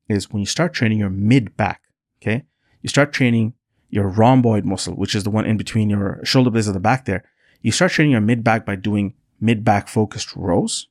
[0.08, 1.82] is when you start training your mid back,
[2.22, 2.44] okay,
[2.82, 3.54] you start training
[3.90, 7.06] your rhomboid muscle, which is the one in between your shoulder blades at the back
[7.06, 7.24] there.
[7.62, 10.88] You start training your mid back by doing mid back focused rows.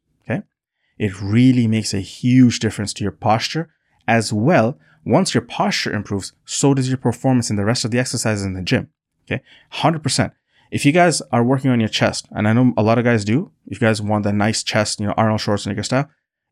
[0.98, 3.70] It really makes a huge difference to your posture
[4.06, 4.78] as well.
[5.04, 8.54] Once your posture improves, so does your performance in the rest of the exercises in
[8.54, 8.88] the gym.
[9.24, 9.42] Okay.
[9.74, 10.32] 100%
[10.72, 13.26] if you guys are working on your chest, and I know a lot of guys
[13.26, 16.08] do, if you guys want that nice chest, you know, Arnold Schwarzenegger style,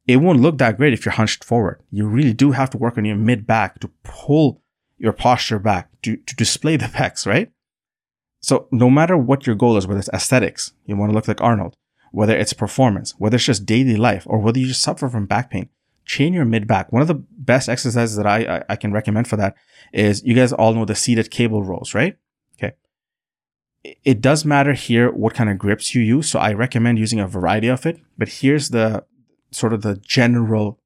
[0.06, 1.82] it won't look that great if you're hunched forward.
[1.90, 4.60] You really do have to work on your mid back to pull
[4.98, 7.50] your posture back to, to display the pecs, right?
[8.42, 11.40] So no matter what your goal is, whether it's aesthetics, you want to look like
[11.40, 11.74] Arnold,
[12.12, 15.50] whether it's performance, whether it's just daily life, or whether you just suffer from back
[15.50, 15.68] pain,
[16.04, 16.92] chain your mid back.
[16.92, 19.56] One of the best exercises that I, I, I can recommend for that
[19.92, 22.16] is you guys all know the seated cable rows, right?
[22.58, 22.74] Okay.
[24.04, 26.28] It does matter here what kind of grips you use.
[26.30, 28.00] So I recommend using a variety of it.
[28.18, 29.04] But here's the
[29.52, 30.80] sort of the general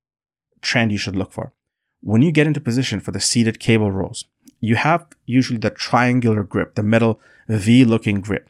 [0.60, 1.52] trend you should look for.
[2.00, 4.26] When you get into position for the seated cable rows,
[4.60, 8.48] you have usually the triangular grip, the metal V looking grip.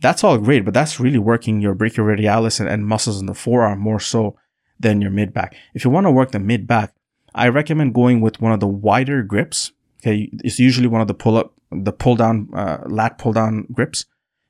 [0.00, 3.80] That's all great, but that's really working your brachioradialis and, and muscles in the forearm
[3.80, 4.36] more so
[4.78, 5.54] than your mid back.
[5.74, 6.94] If you want to work the mid back,
[7.34, 9.72] I recommend going with one of the wider grips.
[10.00, 10.30] Okay.
[10.42, 14.06] It's usually one of the pull up the pull down, uh, lat pull down grips.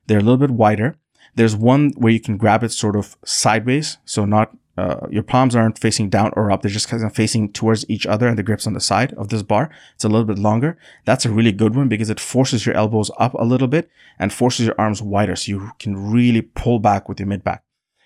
[0.07, 0.95] They're a little bit wider.
[1.35, 3.97] There's one where you can grab it sort of sideways.
[4.05, 6.61] So not, uh, your palms aren't facing down or up.
[6.61, 9.29] They're just kind of facing towards each other and the grips on the side of
[9.29, 9.69] this bar.
[9.95, 10.77] It's a little bit longer.
[11.05, 14.31] That's a really good one because it forces your elbows up a little bit and
[14.31, 15.35] forces your arms wider.
[15.35, 17.63] So you can really pull back with your mid back.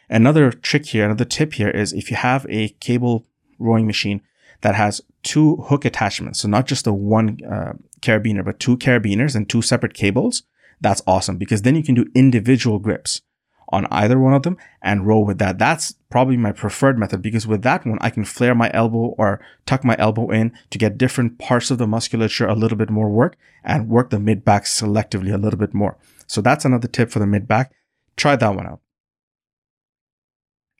[0.09, 3.25] Another trick here, another tip here is if you have a cable
[3.59, 4.21] rowing machine
[4.61, 6.39] that has two hook attachments.
[6.39, 10.43] So not just the one uh, carabiner, but two carabiners and two separate cables.
[10.81, 13.21] That's awesome because then you can do individual grips
[13.69, 15.57] on either one of them and roll with that.
[15.57, 19.41] That's probably my preferred method because with that one, I can flare my elbow or
[19.65, 23.09] tuck my elbow in to get different parts of the musculature a little bit more
[23.09, 25.97] work and work the mid back selectively a little bit more.
[26.27, 27.73] So that's another tip for the mid back.
[28.15, 28.81] Try that one out.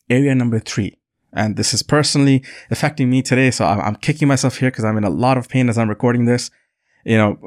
[0.10, 0.98] Area number three
[1.36, 3.52] and this is personally affecting me today.
[3.52, 5.89] So I'm, I'm kicking myself here because I'm in a lot of pain as I'm
[5.89, 6.50] recording this.
[7.04, 7.38] You know,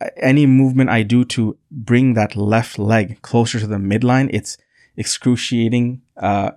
[0.00, 4.56] uh, any movement I do to bring that left leg closer to the midline, it's
[4.96, 6.52] excruciating, uh,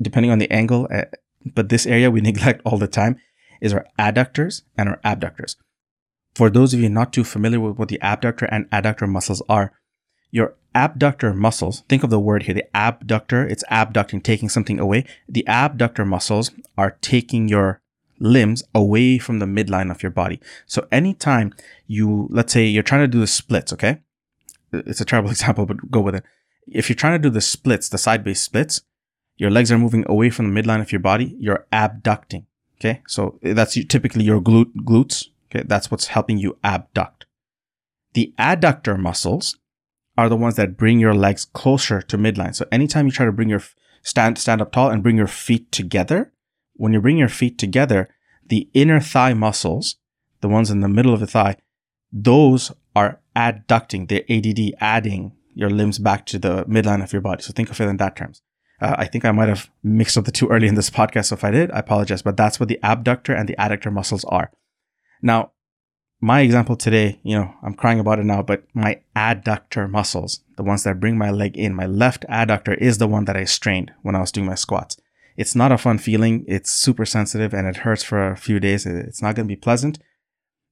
[0.00, 0.88] depending on the angle.
[0.92, 1.04] Uh,
[1.44, 3.18] but this area we neglect all the time
[3.60, 5.56] is our adductors and our abductors.
[6.34, 9.72] For those of you not too familiar with what the abductor and adductor muscles are,
[10.30, 15.04] your abductor muscles, think of the word here, the abductor, it's abducting, taking something away.
[15.28, 17.82] The abductor muscles are taking your
[18.18, 20.40] limbs away from the midline of your body.
[20.66, 21.52] So anytime
[21.86, 24.00] you, let's say you're trying to do the splits, okay?
[24.72, 26.24] It's a terrible example, but go with it.
[26.66, 28.82] If you're trying to do the splits, the side base splits,
[29.36, 31.36] your legs are moving away from the midline of your body.
[31.38, 32.46] You're abducting.
[32.80, 33.02] Okay.
[33.06, 35.28] So that's typically your glute, glutes.
[35.50, 35.64] Okay.
[35.66, 37.26] That's what's helping you abduct.
[38.14, 39.58] The adductor muscles
[40.18, 42.54] are the ones that bring your legs closer to midline.
[42.54, 43.62] So anytime you try to bring your
[44.02, 46.32] stand, stand up tall and bring your feet together,
[46.74, 48.08] when you bring your feet together,
[48.46, 49.96] the inner thigh muscles,
[50.40, 51.56] the ones in the middle of the thigh,
[52.12, 54.08] those are adducting.
[54.08, 57.42] They're ADD, adding your limbs back to the midline of your body.
[57.42, 58.42] So think of it in that terms.
[58.80, 61.26] Uh, I think I might have mixed up the two early in this podcast.
[61.26, 64.24] So if I did, I apologize, but that's what the abductor and the adductor muscles
[64.24, 64.50] are.
[65.22, 65.52] Now,
[66.20, 70.62] my example today, you know, I'm crying about it now, but my adductor muscles, the
[70.62, 73.92] ones that bring my leg in, my left adductor is the one that I strained
[74.02, 74.96] when I was doing my squats.
[75.36, 76.44] It's not a fun feeling.
[76.46, 78.86] It's super sensitive and it hurts for a few days.
[78.86, 79.98] It's not going to be pleasant,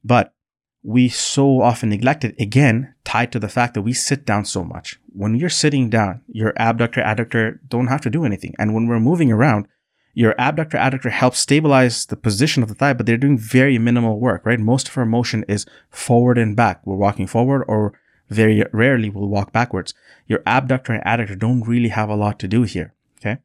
[0.04, 0.34] but
[0.82, 4.64] we so often neglect it again, tied to the fact that we sit down so
[4.64, 4.98] much.
[5.12, 8.54] When you're sitting down, your abductor, adductor don't have to do anything.
[8.58, 9.68] And when we're moving around,
[10.14, 14.18] your abductor, adductor helps stabilize the position of the thigh, but they're doing very minimal
[14.18, 14.58] work, right?
[14.58, 16.84] Most of our motion is forward and back.
[16.86, 17.92] We're walking forward or
[18.28, 19.92] very rarely we'll walk backwards.
[20.26, 22.94] Your abductor and adductor don't really have a lot to do here.
[23.18, 23.38] Okay.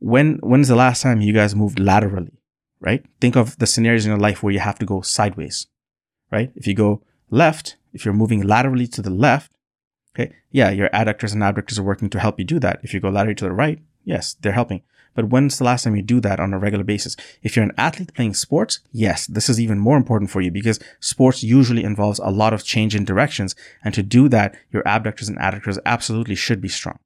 [0.00, 2.32] When, when's the last time you guys moved laterally,
[2.80, 3.04] right?
[3.20, 5.68] Think of the scenarios in your life where you have to go sideways
[6.34, 6.50] right?
[6.56, 9.52] If you go left, if you're moving laterally to the left,
[10.14, 12.80] okay, yeah, your adductors and abductors are working to help you do that.
[12.82, 14.82] If you go laterally to the right, yes, they're helping.
[15.14, 17.16] But when's the last time you do that on a regular basis?
[17.44, 20.80] If you're an athlete playing sports, yes, this is even more important for you because
[20.98, 23.54] sports usually involves a lot of change in directions.
[23.84, 26.98] And to do that, your abductors and adductors absolutely should be strong.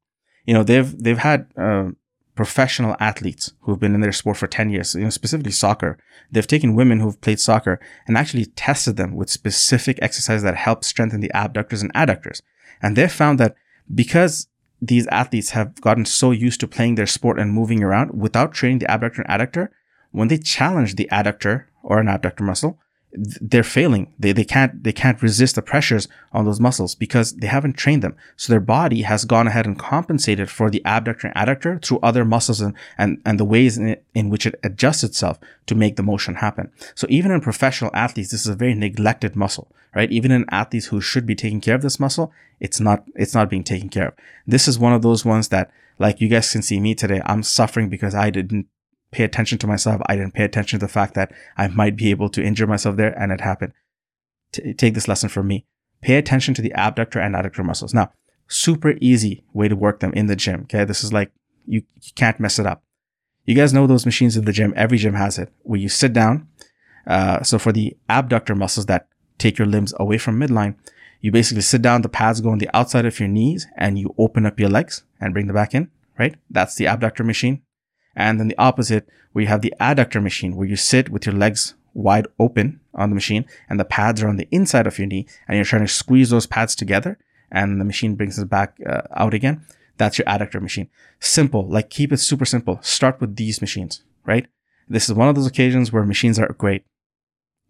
[0.47, 1.91] You know, they've, they've had, uh,
[2.39, 5.99] professional athletes who've been in their sport for 10 years, you know, specifically soccer.
[6.31, 10.85] They've taken women who've played soccer and actually tested them with specific exercises that help
[10.85, 12.41] strengthen the abductors and adductors.
[12.81, 13.57] And they've found that
[13.93, 14.47] because
[14.81, 18.79] these athletes have gotten so used to playing their sport and moving around without training
[18.79, 19.71] the abductor and adductor,
[20.13, 22.79] when they challenge the adductor or an abductor muscle,
[23.13, 24.13] they're failing.
[24.19, 28.03] They, they can't, they can't resist the pressures on those muscles because they haven't trained
[28.03, 28.17] them.
[28.37, 32.25] So their body has gone ahead and compensated for the abductor and adductor through other
[32.25, 35.97] muscles and, and, and the ways in, it, in which it adjusts itself to make
[35.97, 36.71] the motion happen.
[36.95, 40.13] So even in professional athletes, this is a very neglected muscle, right?
[40.13, 43.49] Even in athletes who should be taking care of this muscle, it's not, it's not
[43.49, 44.15] being taken care of.
[44.47, 47.43] This is one of those ones that, like you guys can see me today, I'm
[47.43, 48.67] suffering because I didn't
[49.11, 50.03] pay attention to myself.
[50.07, 52.97] I didn't pay attention to the fact that I might be able to injure myself
[52.97, 53.73] there, and it happened.
[54.53, 55.67] T- take this lesson from me.
[56.01, 57.95] Pay attention to the abductor and adductor muscles.
[57.95, 58.13] Now,
[58.49, 60.63] super easy way to work them in the gym.
[60.63, 60.85] Okay.
[60.85, 61.33] This is like,
[61.67, 62.83] you, you can't mess it up.
[63.45, 64.73] You guys know those machines in the gym.
[64.77, 66.49] Every gym has it where you sit down.
[67.07, 70.77] Uh, so for the abductor muscles that take your limbs away from midline,
[71.21, 74.15] you basically sit down, the pads go on the outside of your knees and you
[74.19, 76.37] open up your legs and bring them back in, right?
[76.51, 77.63] That's the abductor machine.
[78.19, 81.37] And then the opposite, where you have the adductor machine, where you sit with your
[81.37, 85.07] legs wide open on the machine and the pads are on the inside of your
[85.07, 87.17] knee and you're trying to squeeze those pads together
[87.51, 89.65] and the machine brings it back uh, out again.
[89.99, 90.89] That's your adductor machine.
[91.21, 92.81] Simple, like keep it super simple.
[92.83, 94.49] Start with these machines, right?
[94.89, 96.85] This is one of those occasions where machines are great.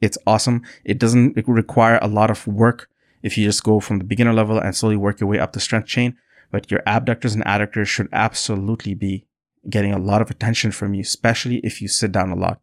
[0.01, 0.63] It's awesome.
[0.83, 2.89] It doesn't require a lot of work
[3.23, 5.61] if you just go from the beginner level and slowly work your way up the
[5.61, 6.17] strength chain.
[6.51, 9.27] But your abductors and adductors should absolutely be
[9.69, 12.61] getting a lot of attention from you, especially if you sit down a lot.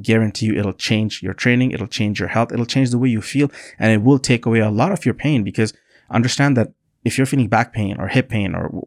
[0.00, 3.22] Guarantee you it'll change your training, it'll change your health, it'll change the way you
[3.22, 5.72] feel, and it will take away a lot of your pain because
[6.10, 6.72] understand that
[7.04, 8.86] if you're feeling back pain or hip pain or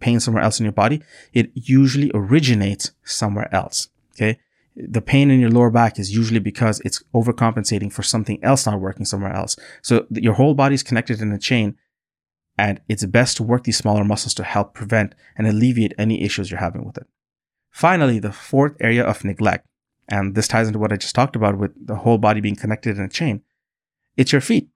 [0.00, 1.02] pain somewhere else in your body,
[1.32, 3.88] it usually originates somewhere else.
[4.14, 4.38] Okay.
[4.76, 8.80] The pain in your lower back is usually because it's overcompensating for something else not
[8.80, 9.56] working somewhere else.
[9.82, 11.76] So your whole body is connected in a chain
[12.58, 16.50] and it's best to work these smaller muscles to help prevent and alleviate any issues
[16.50, 17.06] you're having with it.
[17.70, 19.66] Finally, the fourth area of neglect,
[20.08, 22.96] and this ties into what I just talked about with the whole body being connected
[22.96, 23.42] in a chain,
[24.16, 24.68] it's your feet.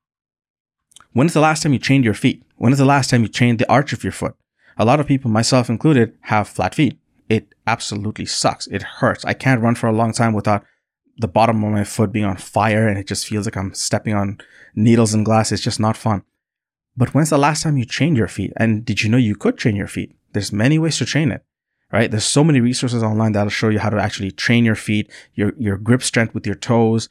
[1.12, 2.42] When is the last time you trained your feet?
[2.56, 4.37] When is the last time you trained the arch of your foot?
[4.76, 6.98] A lot of people, myself included, have flat feet.
[7.28, 8.66] It absolutely sucks.
[8.66, 9.24] It hurts.
[9.24, 10.64] I can't run for a long time without
[11.16, 14.14] the bottom of my foot being on fire and it just feels like I'm stepping
[14.14, 14.38] on
[14.74, 15.52] needles and glass.
[15.52, 16.22] It's just not fun.
[16.96, 18.52] But when's the last time you trained your feet?
[18.56, 20.16] And did you know you could train your feet?
[20.32, 21.44] There's many ways to train it,
[21.92, 22.10] right?
[22.10, 25.52] There's so many resources online that'll show you how to actually train your feet, your,
[25.58, 27.08] your grip strength with your toes,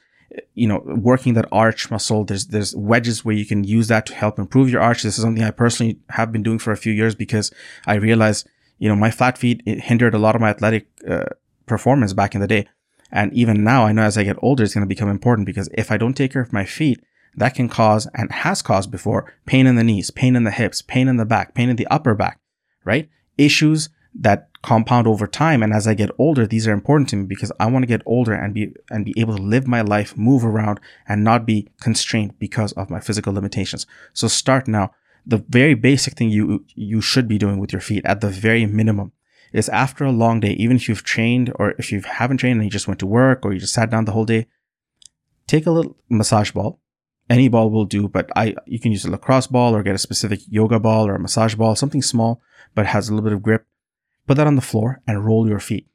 [0.53, 2.23] you know, working that arch muscle.
[2.23, 5.03] There's, there's wedges where you can use that to help improve your arch.
[5.03, 7.51] This is something I personally have been doing for a few years because
[7.87, 11.25] I realized, you know, my flat feet hindered a lot of my athletic uh,
[11.65, 12.67] performance back in the day.
[13.11, 15.67] And even now, I know as I get older, it's going to become important because
[15.73, 17.03] if I don't take care of my feet,
[17.35, 20.81] that can cause and has caused before pain in the knees, pain in the hips,
[20.81, 22.39] pain in the back, pain in the upper back.
[22.83, 23.09] right?
[23.37, 25.61] Issues that compound over time.
[25.63, 28.01] And as I get older, these are important to me because I want to get
[28.05, 31.67] older and be, and be able to live my life, move around and not be
[31.79, 33.85] constrained because of my physical limitations.
[34.13, 34.91] So start now.
[35.25, 38.65] The very basic thing you, you should be doing with your feet at the very
[38.65, 39.11] minimum
[39.53, 42.63] is after a long day, even if you've trained or if you haven't trained and
[42.63, 44.47] you just went to work or you just sat down the whole day,
[45.47, 46.79] take a little massage ball.
[47.29, 49.99] Any ball will do, but I, you can use a lacrosse ball or get a
[49.99, 52.41] specific yoga ball or a massage ball, something small,
[52.73, 53.65] but has a little bit of grip
[54.29, 55.87] put that on the floor and roll your feet.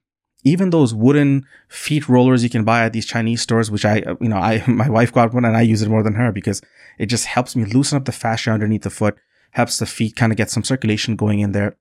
[0.43, 4.29] Even those wooden feet rollers you can buy at these Chinese stores, which I, you
[4.29, 6.61] know, I, my wife got one and I use it more than her because
[6.99, 9.17] it just helps me loosen up the fascia underneath the foot,
[9.53, 11.77] helps the feet kind of get some circulation going in there.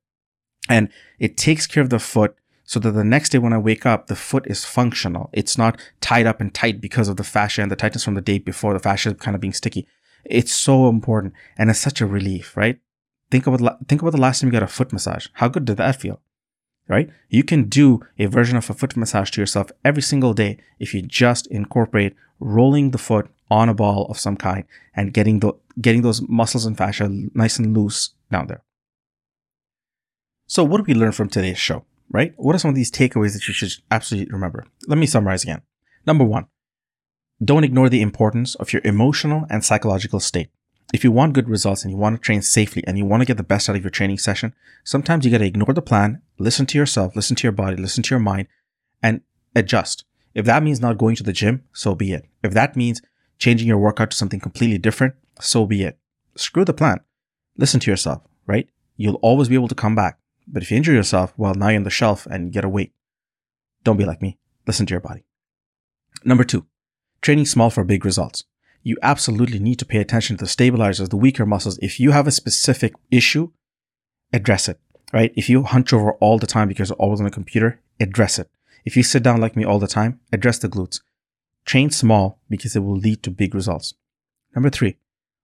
[0.70, 3.86] And it takes care of the foot so that the next day when I wake
[3.86, 5.30] up, the foot is functional.
[5.34, 8.22] It's not tied up and tight because of the fascia and the tightness from the
[8.22, 9.88] day before, the fascia kind of being sticky.
[10.26, 12.80] It's so important and it's such a relief, right?
[13.30, 15.28] Think about, think about the last time you got a foot massage.
[15.34, 16.22] How good did that feel?
[16.88, 17.10] right?
[17.30, 20.94] You can do a version of a foot massage to yourself every single day if
[20.94, 25.54] you just incorporate rolling the foot on a ball of some kind and getting the
[25.80, 28.64] getting those muscles and fascia nice and loose down there.
[30.48, 32.34] So what did we learn from today's show, right?
[32.38, 34.66] What are some of these takeaways that you should absolutely remember?
[34.88, 35.64] Let me summarize again.
[36.08, 36.48] Number 1,
[37.44, 40.50] don't ignore the importance of your emotional and psychological state
[40.94, 43.26] if you want good results and you want to train safely and you want to
[43.26, 44.54] get the best out of your training session,
[44.84, 48.04] sometimes you got to ignore the plan, listen to yourself, listen to your body, listen
[48.04, 48.48] to your mind,
[49.02, 49.22] and
[49.56, 50.06] adjust.
[50.36, 52.26] If that means not going to the gym, so be it.
[52.44, 53.02] If that means
[53.40, 55.98] changing your workout to something completely different, so be it.
[56.36, 57.00] Screw the plan.
[57.58, 58.68] Listen to yourself, right?
[58.96, 60.20] You'll always be able to come back.
[60.48, 62.92] But if you injure yourself, now you're on the shelf and get a.
[63.84, 64.38] Don't be like me.
[64.68, 65.26] Listen to your body.
[66.24, 66.66] Number two,
[67.22, 68.46] training small for big results
[68.84, 71.80] you absolutely need to pay attention to the stabilizers, the weaker muscles.
[71.82, 73.52] If you have a specific issue,
[74.34, 74.80] address it,
[75.14, 75.32] right?
[75.36, 78.50] If you hunch over all the time because you're always on a computer, address it.
[78.84, 81.00] If you sit down like me all the time, address the glutes.
[81.66, 83.94] Train small because it will lead to big results.
[84.54, 84.98] Number three,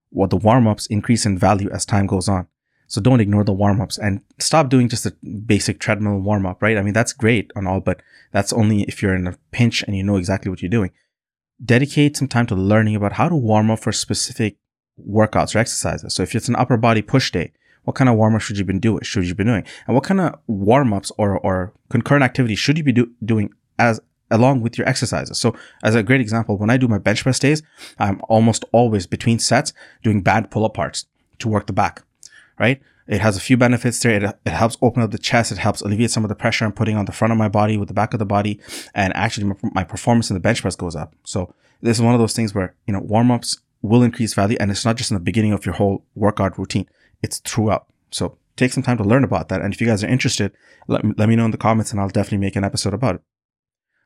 [0.09, 2.47] what well, the warm ups increase in value as time goes on.
[2.89, 5.15] So don't ignore the warm ups and stop doing just a
[5.45, 6.77] basic treadmill warm up, right?
[6.77, 8.01] I mean, that's great on all, but
[8.33, 10.91] that's only if you're in a pinch and you know exactly what you're doing
[11.63, 14.57] dedicate some time to learning about how to warm up for specific
[15.07, 16.13] workouts or exercises.
[16.13, 17.51] So if it's an upper body push day,
[17.83, 19.03] what kind of warm up should you be doing?
[19.03, 19.65] Should you be doing?
[19.87, 23.53] And what kind of warm ups or, or concurrent activities should you be do, doing
[23.77, 23.99] as
[24.31, 25.39] along with your exercises?
[25.39, 27.63] So as a great example, when I do my bench press days,
[27.97, 29.73] I'm almost always between sets
[30.03, 31.05] doing band pull aparts
[31.39, 32.03] to work the back,
[32.59, 32.81] right?
[33.07, 34.23] It has a few benefits there.
[34.23, 35.51] It, it helps open up the chest.
[35.51, 37.77] It helps alleviate some of the pressure I'm putting on the front of my body
[37.77, 38.59] with the back of the body.
[38.93, 41.15] And actually my, my performance in the bench press goes up.
[41.25, 44.57] So this is one of those things where, you know, warm ups will increase value.
[44.59, 46.87] And it's not just in the beginning of your whole workout routine.
[47.23, 47.87] It's throughout.
[48.11, 49.61] So take some time to learn about that.
[49.61, 50.51] And if you guys are interested,
[50.87, 53.21] let let me know in the comments and I'll definitely make an episode about it.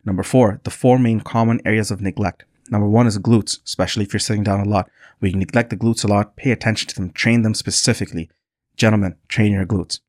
[0.06, 2.46] Number four, the four main common areas of neglect.
[2.70, 4.90] Number one is glutes, especially if you're sitting down a lot.
[5.20, 6.36] We neglect the glutes a lot.
[6.36, 7.12] Pay attention to them.
[7.12, 8.30] Train them specifically.
[8.76, 10.00] Gentlemen, train your glutes.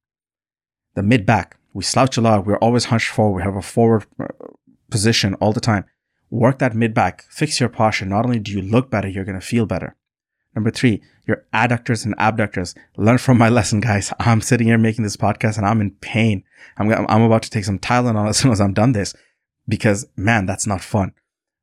[0.95, 2.47] The mid back, we slouch a lot.
[2.47, 3.37] We're always hunched forward.
[3.37, 4.29] We have a forward uh,
[4.91, 5.85] position all the time.
[6.31, 7.25] Work that mid back.
[7.31, 8.07] Fix your posture.
[8.07, 9.97] Not only do you look better, you're going to feel better.
[10.55, 12.75] Number three, your adductors and abductors.
[12.97, 14.13] Learn from my lesson, guys.
[14.19, 16.45] I'm sitting here making this podcast and I'm in pain.
[16.77, 19.15] I'm, I'm about to take some Tylenol as soon as I'm done this
[19.69, 21.13] because man, that's not fun.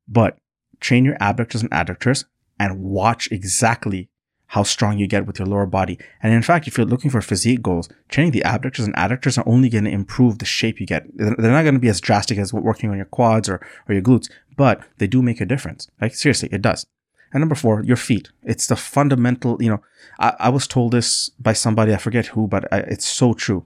[0.06, 0.38] But
[0.80, 2.24] train your abductors and adductors
[2.58, 4.10] and watch exactly
[4.52, 5.98] how strong you get with your lower body.
[6.22, 9.48] And in fact, if you're looking for physique goals, training the abductors and adductors are
[9.48, 11.06] only going to improve the shape you get.
[11.16, 14.02] They're not going to be as drastic as working on your quads or, or your
[14.02, 15.88] glutes, but they do make a difference.
[16.02, 16.84] Like seriously, it does.
[17.32, 18.28] And number four, your feet.
[18.42, 19.82] It's the fundamental, you know,
[20.20, 23.64] I, I was told this by somebody, I forget who, but I, it's so true.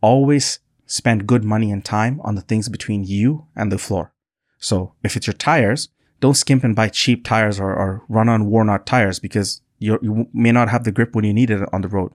[0.00, 4.12] Always spend good money and time on the things between you and the floor.
[4.58, 8.46] So if it's your tires, don't skimp and buy cheap tires or, or run on
[8.46, 11.68] worn out tires because you you may not have the grip when you need it
[11.72, 12.12] on the road.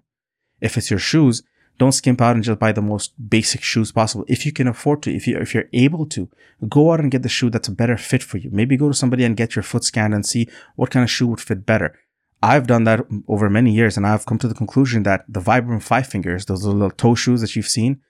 [0.61, 1.43] If it's your shoes,
[1.79, 4.25] don't skimp out and just buy the most basic shoes possible.
[4.27, 6.29] If you can afford to, if you if you're able to,
[6.67, 8.49] go out and get the shoe that's a better fit for you.
[8.51, 11.27] Maybe go to somebody and get your foot scanned and see what kind of shoe
[11.27, 11.97] would fit better.
[12.41, 15.81] I've done that over many years and I've come to the conclusion that the Vibram
[15.81, 18.01] Five Fingers, those little toe shoes that you've seen,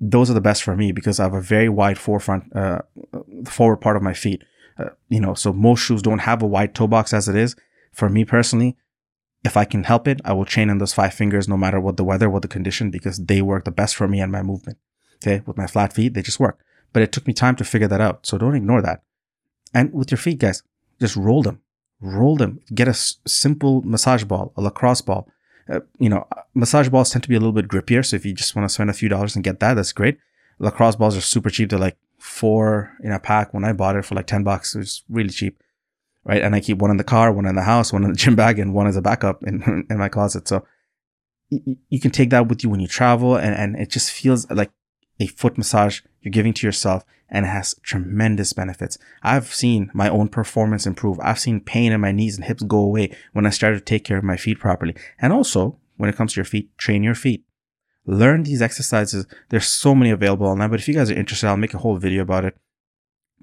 [0.00, 2.80] those are the best for me because I have a very wide forefront, uh,
[3.44, 4.42] forward part of my feet.
[4.78, 7.56] Uh, you know, so most shoes don't have a wide toe box as it is.
[7.92, 8.76] For me personally,
[9.46, 11.96] if I can help it, I will chain in those five fingers no matter what
[11.96, 14.78] the weather, what the condition, because they work the best for me and my movement.
[15.18, 15.42] Okay.
[15.46, 16.58] With my flat feet, they just work.
[16.92, 18.26] But it took me time to figure that out.
[18.26, 19.02] So don't ignore that.
[19.72, 20.62] And with your feet, guys,
[21.00, 21.60] just roll them,
[22.00, 22.60] roll them.
[22.74, 25.28] Get a s- simple massage ball, a lacrosse ball.
[25.68, 28.04] Uh, you know, massage balls tend to be a little bit grippier.
[28.04, 30.18] So if you just want to spend a few dollars and get that, that's great.
[30.58, 31.70] Lacrosse balls are super cheap.
[31.70, 33.52] They're like four in a pack.
[33.52, 35.60] When I bought it for like 10 bucks, it was really cheap.
[36.26, 36.42] Right.
[36.42, 38.34] And I keep one in the car, one in the house, one in the gym
[38.34, 40.48] bag, and one as a backup in, in my closet.
[40.48, 40.66] So
[41.50, 44.50] you, you can take that with you when you travel and, and it just feels
[44.50, 44.72] like
[45.20, 48.98] a foot massage you're giving to yourself and it has tremendous benefits.
[49.22, 51.18] I've seen my own performance improve.
[51.20, 54.04] I've seen pain in my knees and hips go away when I started to take
[54.04, 54.96] care of my feet properly.
[55.20, 57.44] And also, when it comes to your feet, train your feet.
[58.04, 59.26] Learn these exercises.
[59.48, 61.96] There's so many available online, but if you guys are interested, I'll make a whole
[61.96, 62.56] video about it.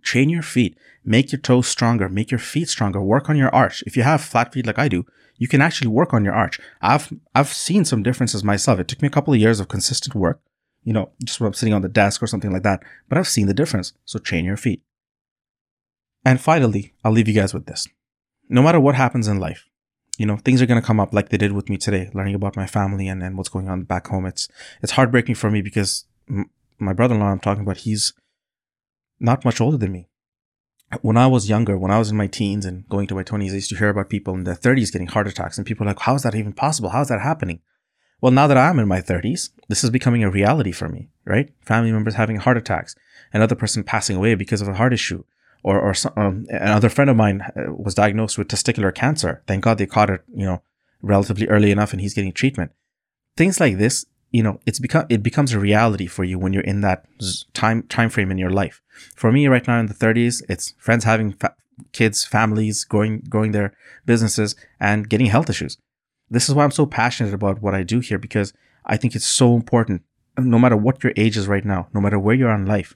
[0.04, 0.78] Train your feet.
[1.04, 2.08] Make your toes stronger.
[2.10, 3.02] Make your feet stronger.
[3.02, 3.84] Work on your arch.
[3.88, 5.06] If you have flat feet like I do,
[5.38, 6.60] you can actually work on your arch.
[6.82, 8.80] I've I've seen some differences myself.
[8.80, 10.40] It took me a couple of years of consistent work,
[10.84, 12.84] you know, just I'm sitting on the desk or something like that.
[13.10, 13.94] But I've seen the difference.
[14.06, 14.82] So train your feet.
[16.26, 17.88] And finally, I'll leave you guys with this.
[18.50, 19.68] No matter what happens in life,
[20.18, 22.36] you know, things are going to come up like they did with me today, learning
[22.36, 24.26] about my family and, and what's going on back home.
[24.26, 24.48] It's,
[24.82, 28.14] it's heartbreaking for me because m- my brother-in-law I'm talking about, he's
[29.20, 30.08] not much older than me.
[31.02, 33.52] When I was younger, when I was in my teens and going to my 20s,
[33.52, 35.90] I used to hear about people in their 30s getting heart attacks and people are
[35.90, 36.90] like, how is that even possible?
[36.90, 37.62] How is that happening?
[38.22, 41.52] Well, now that I'm in my 30s, this is becoming a reality for me, right?
[41.62, 42.96] Family members having heart attacks,
[43.34, 45.24] another person passing away because of a heart issue,
[45.64, 49.44] or or um, another friend of mine uh, was diagnosed with testicular cancer.
[49.48, 50.62] Thank God they caught it, you know,
[51.02, 52.72] relatively early enough, and he's getting treatment.
[53.36, 56.64] Things like this, you know, it's become it becomes a reality for you when you're
[56.64, 57.06] in that
[57.54, 58.82] time time frame in your life.
[59.16, 61.56] For me, right now in the 30s, it's friends having fa-
[61.94, 63.74] kids, families, growing growing their
[64.06, 65.78] businesses, and getting health issues.
[66.30, 68.54] This is why I'm so passionate about what I do here because
[68.86, 70.02] I think it's so important.
[70.36, 72.96] No matter what your age is right now, no matter where you're in life,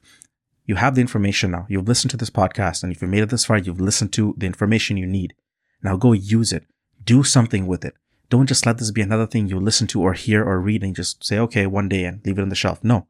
[0.65, 1.67] you have the information now.
[1.69, 4.33] You've listened to this podcast, and if you made it this far, you've listened to
[4.37, 5.35] the information you need.
[5.83, 6.65] Now go use it.
[7.03, 7.93] Do something with it.
[8.29, 10.95] Don't just let this be another thing you listen to or hear or read and
[10.95, 12.83] just say, okay, one day and leave it on the shelf.
[12.83, 13.07] No.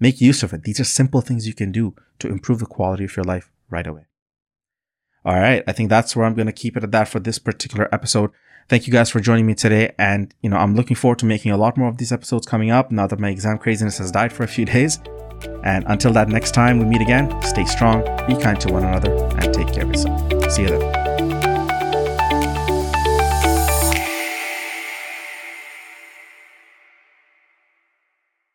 [0.00, 0.62] Make use of it.
[0.62, 3.86] These are simple things you can do to improve the quality of your life right
[3.86, 4.06] away.
[5.24, 5.62] All right.
[5.66, 8.30] I think that's where I'm going to keep it at that for this particular episode.
[8.68, 9.94] Thank you guys for joining me today.
[9.98, 12.70] And, you know, I'm looking forward to making a lot more of these episodes coming
[12.70, 14.98] up now that my exam craziness has died for a few days.
[15.64, 19.12] And until that next time we meet again, stay strong, be kind to one another,
[19.36, 20.52] and take care of yourself.
[20.52, 21.07] See you then.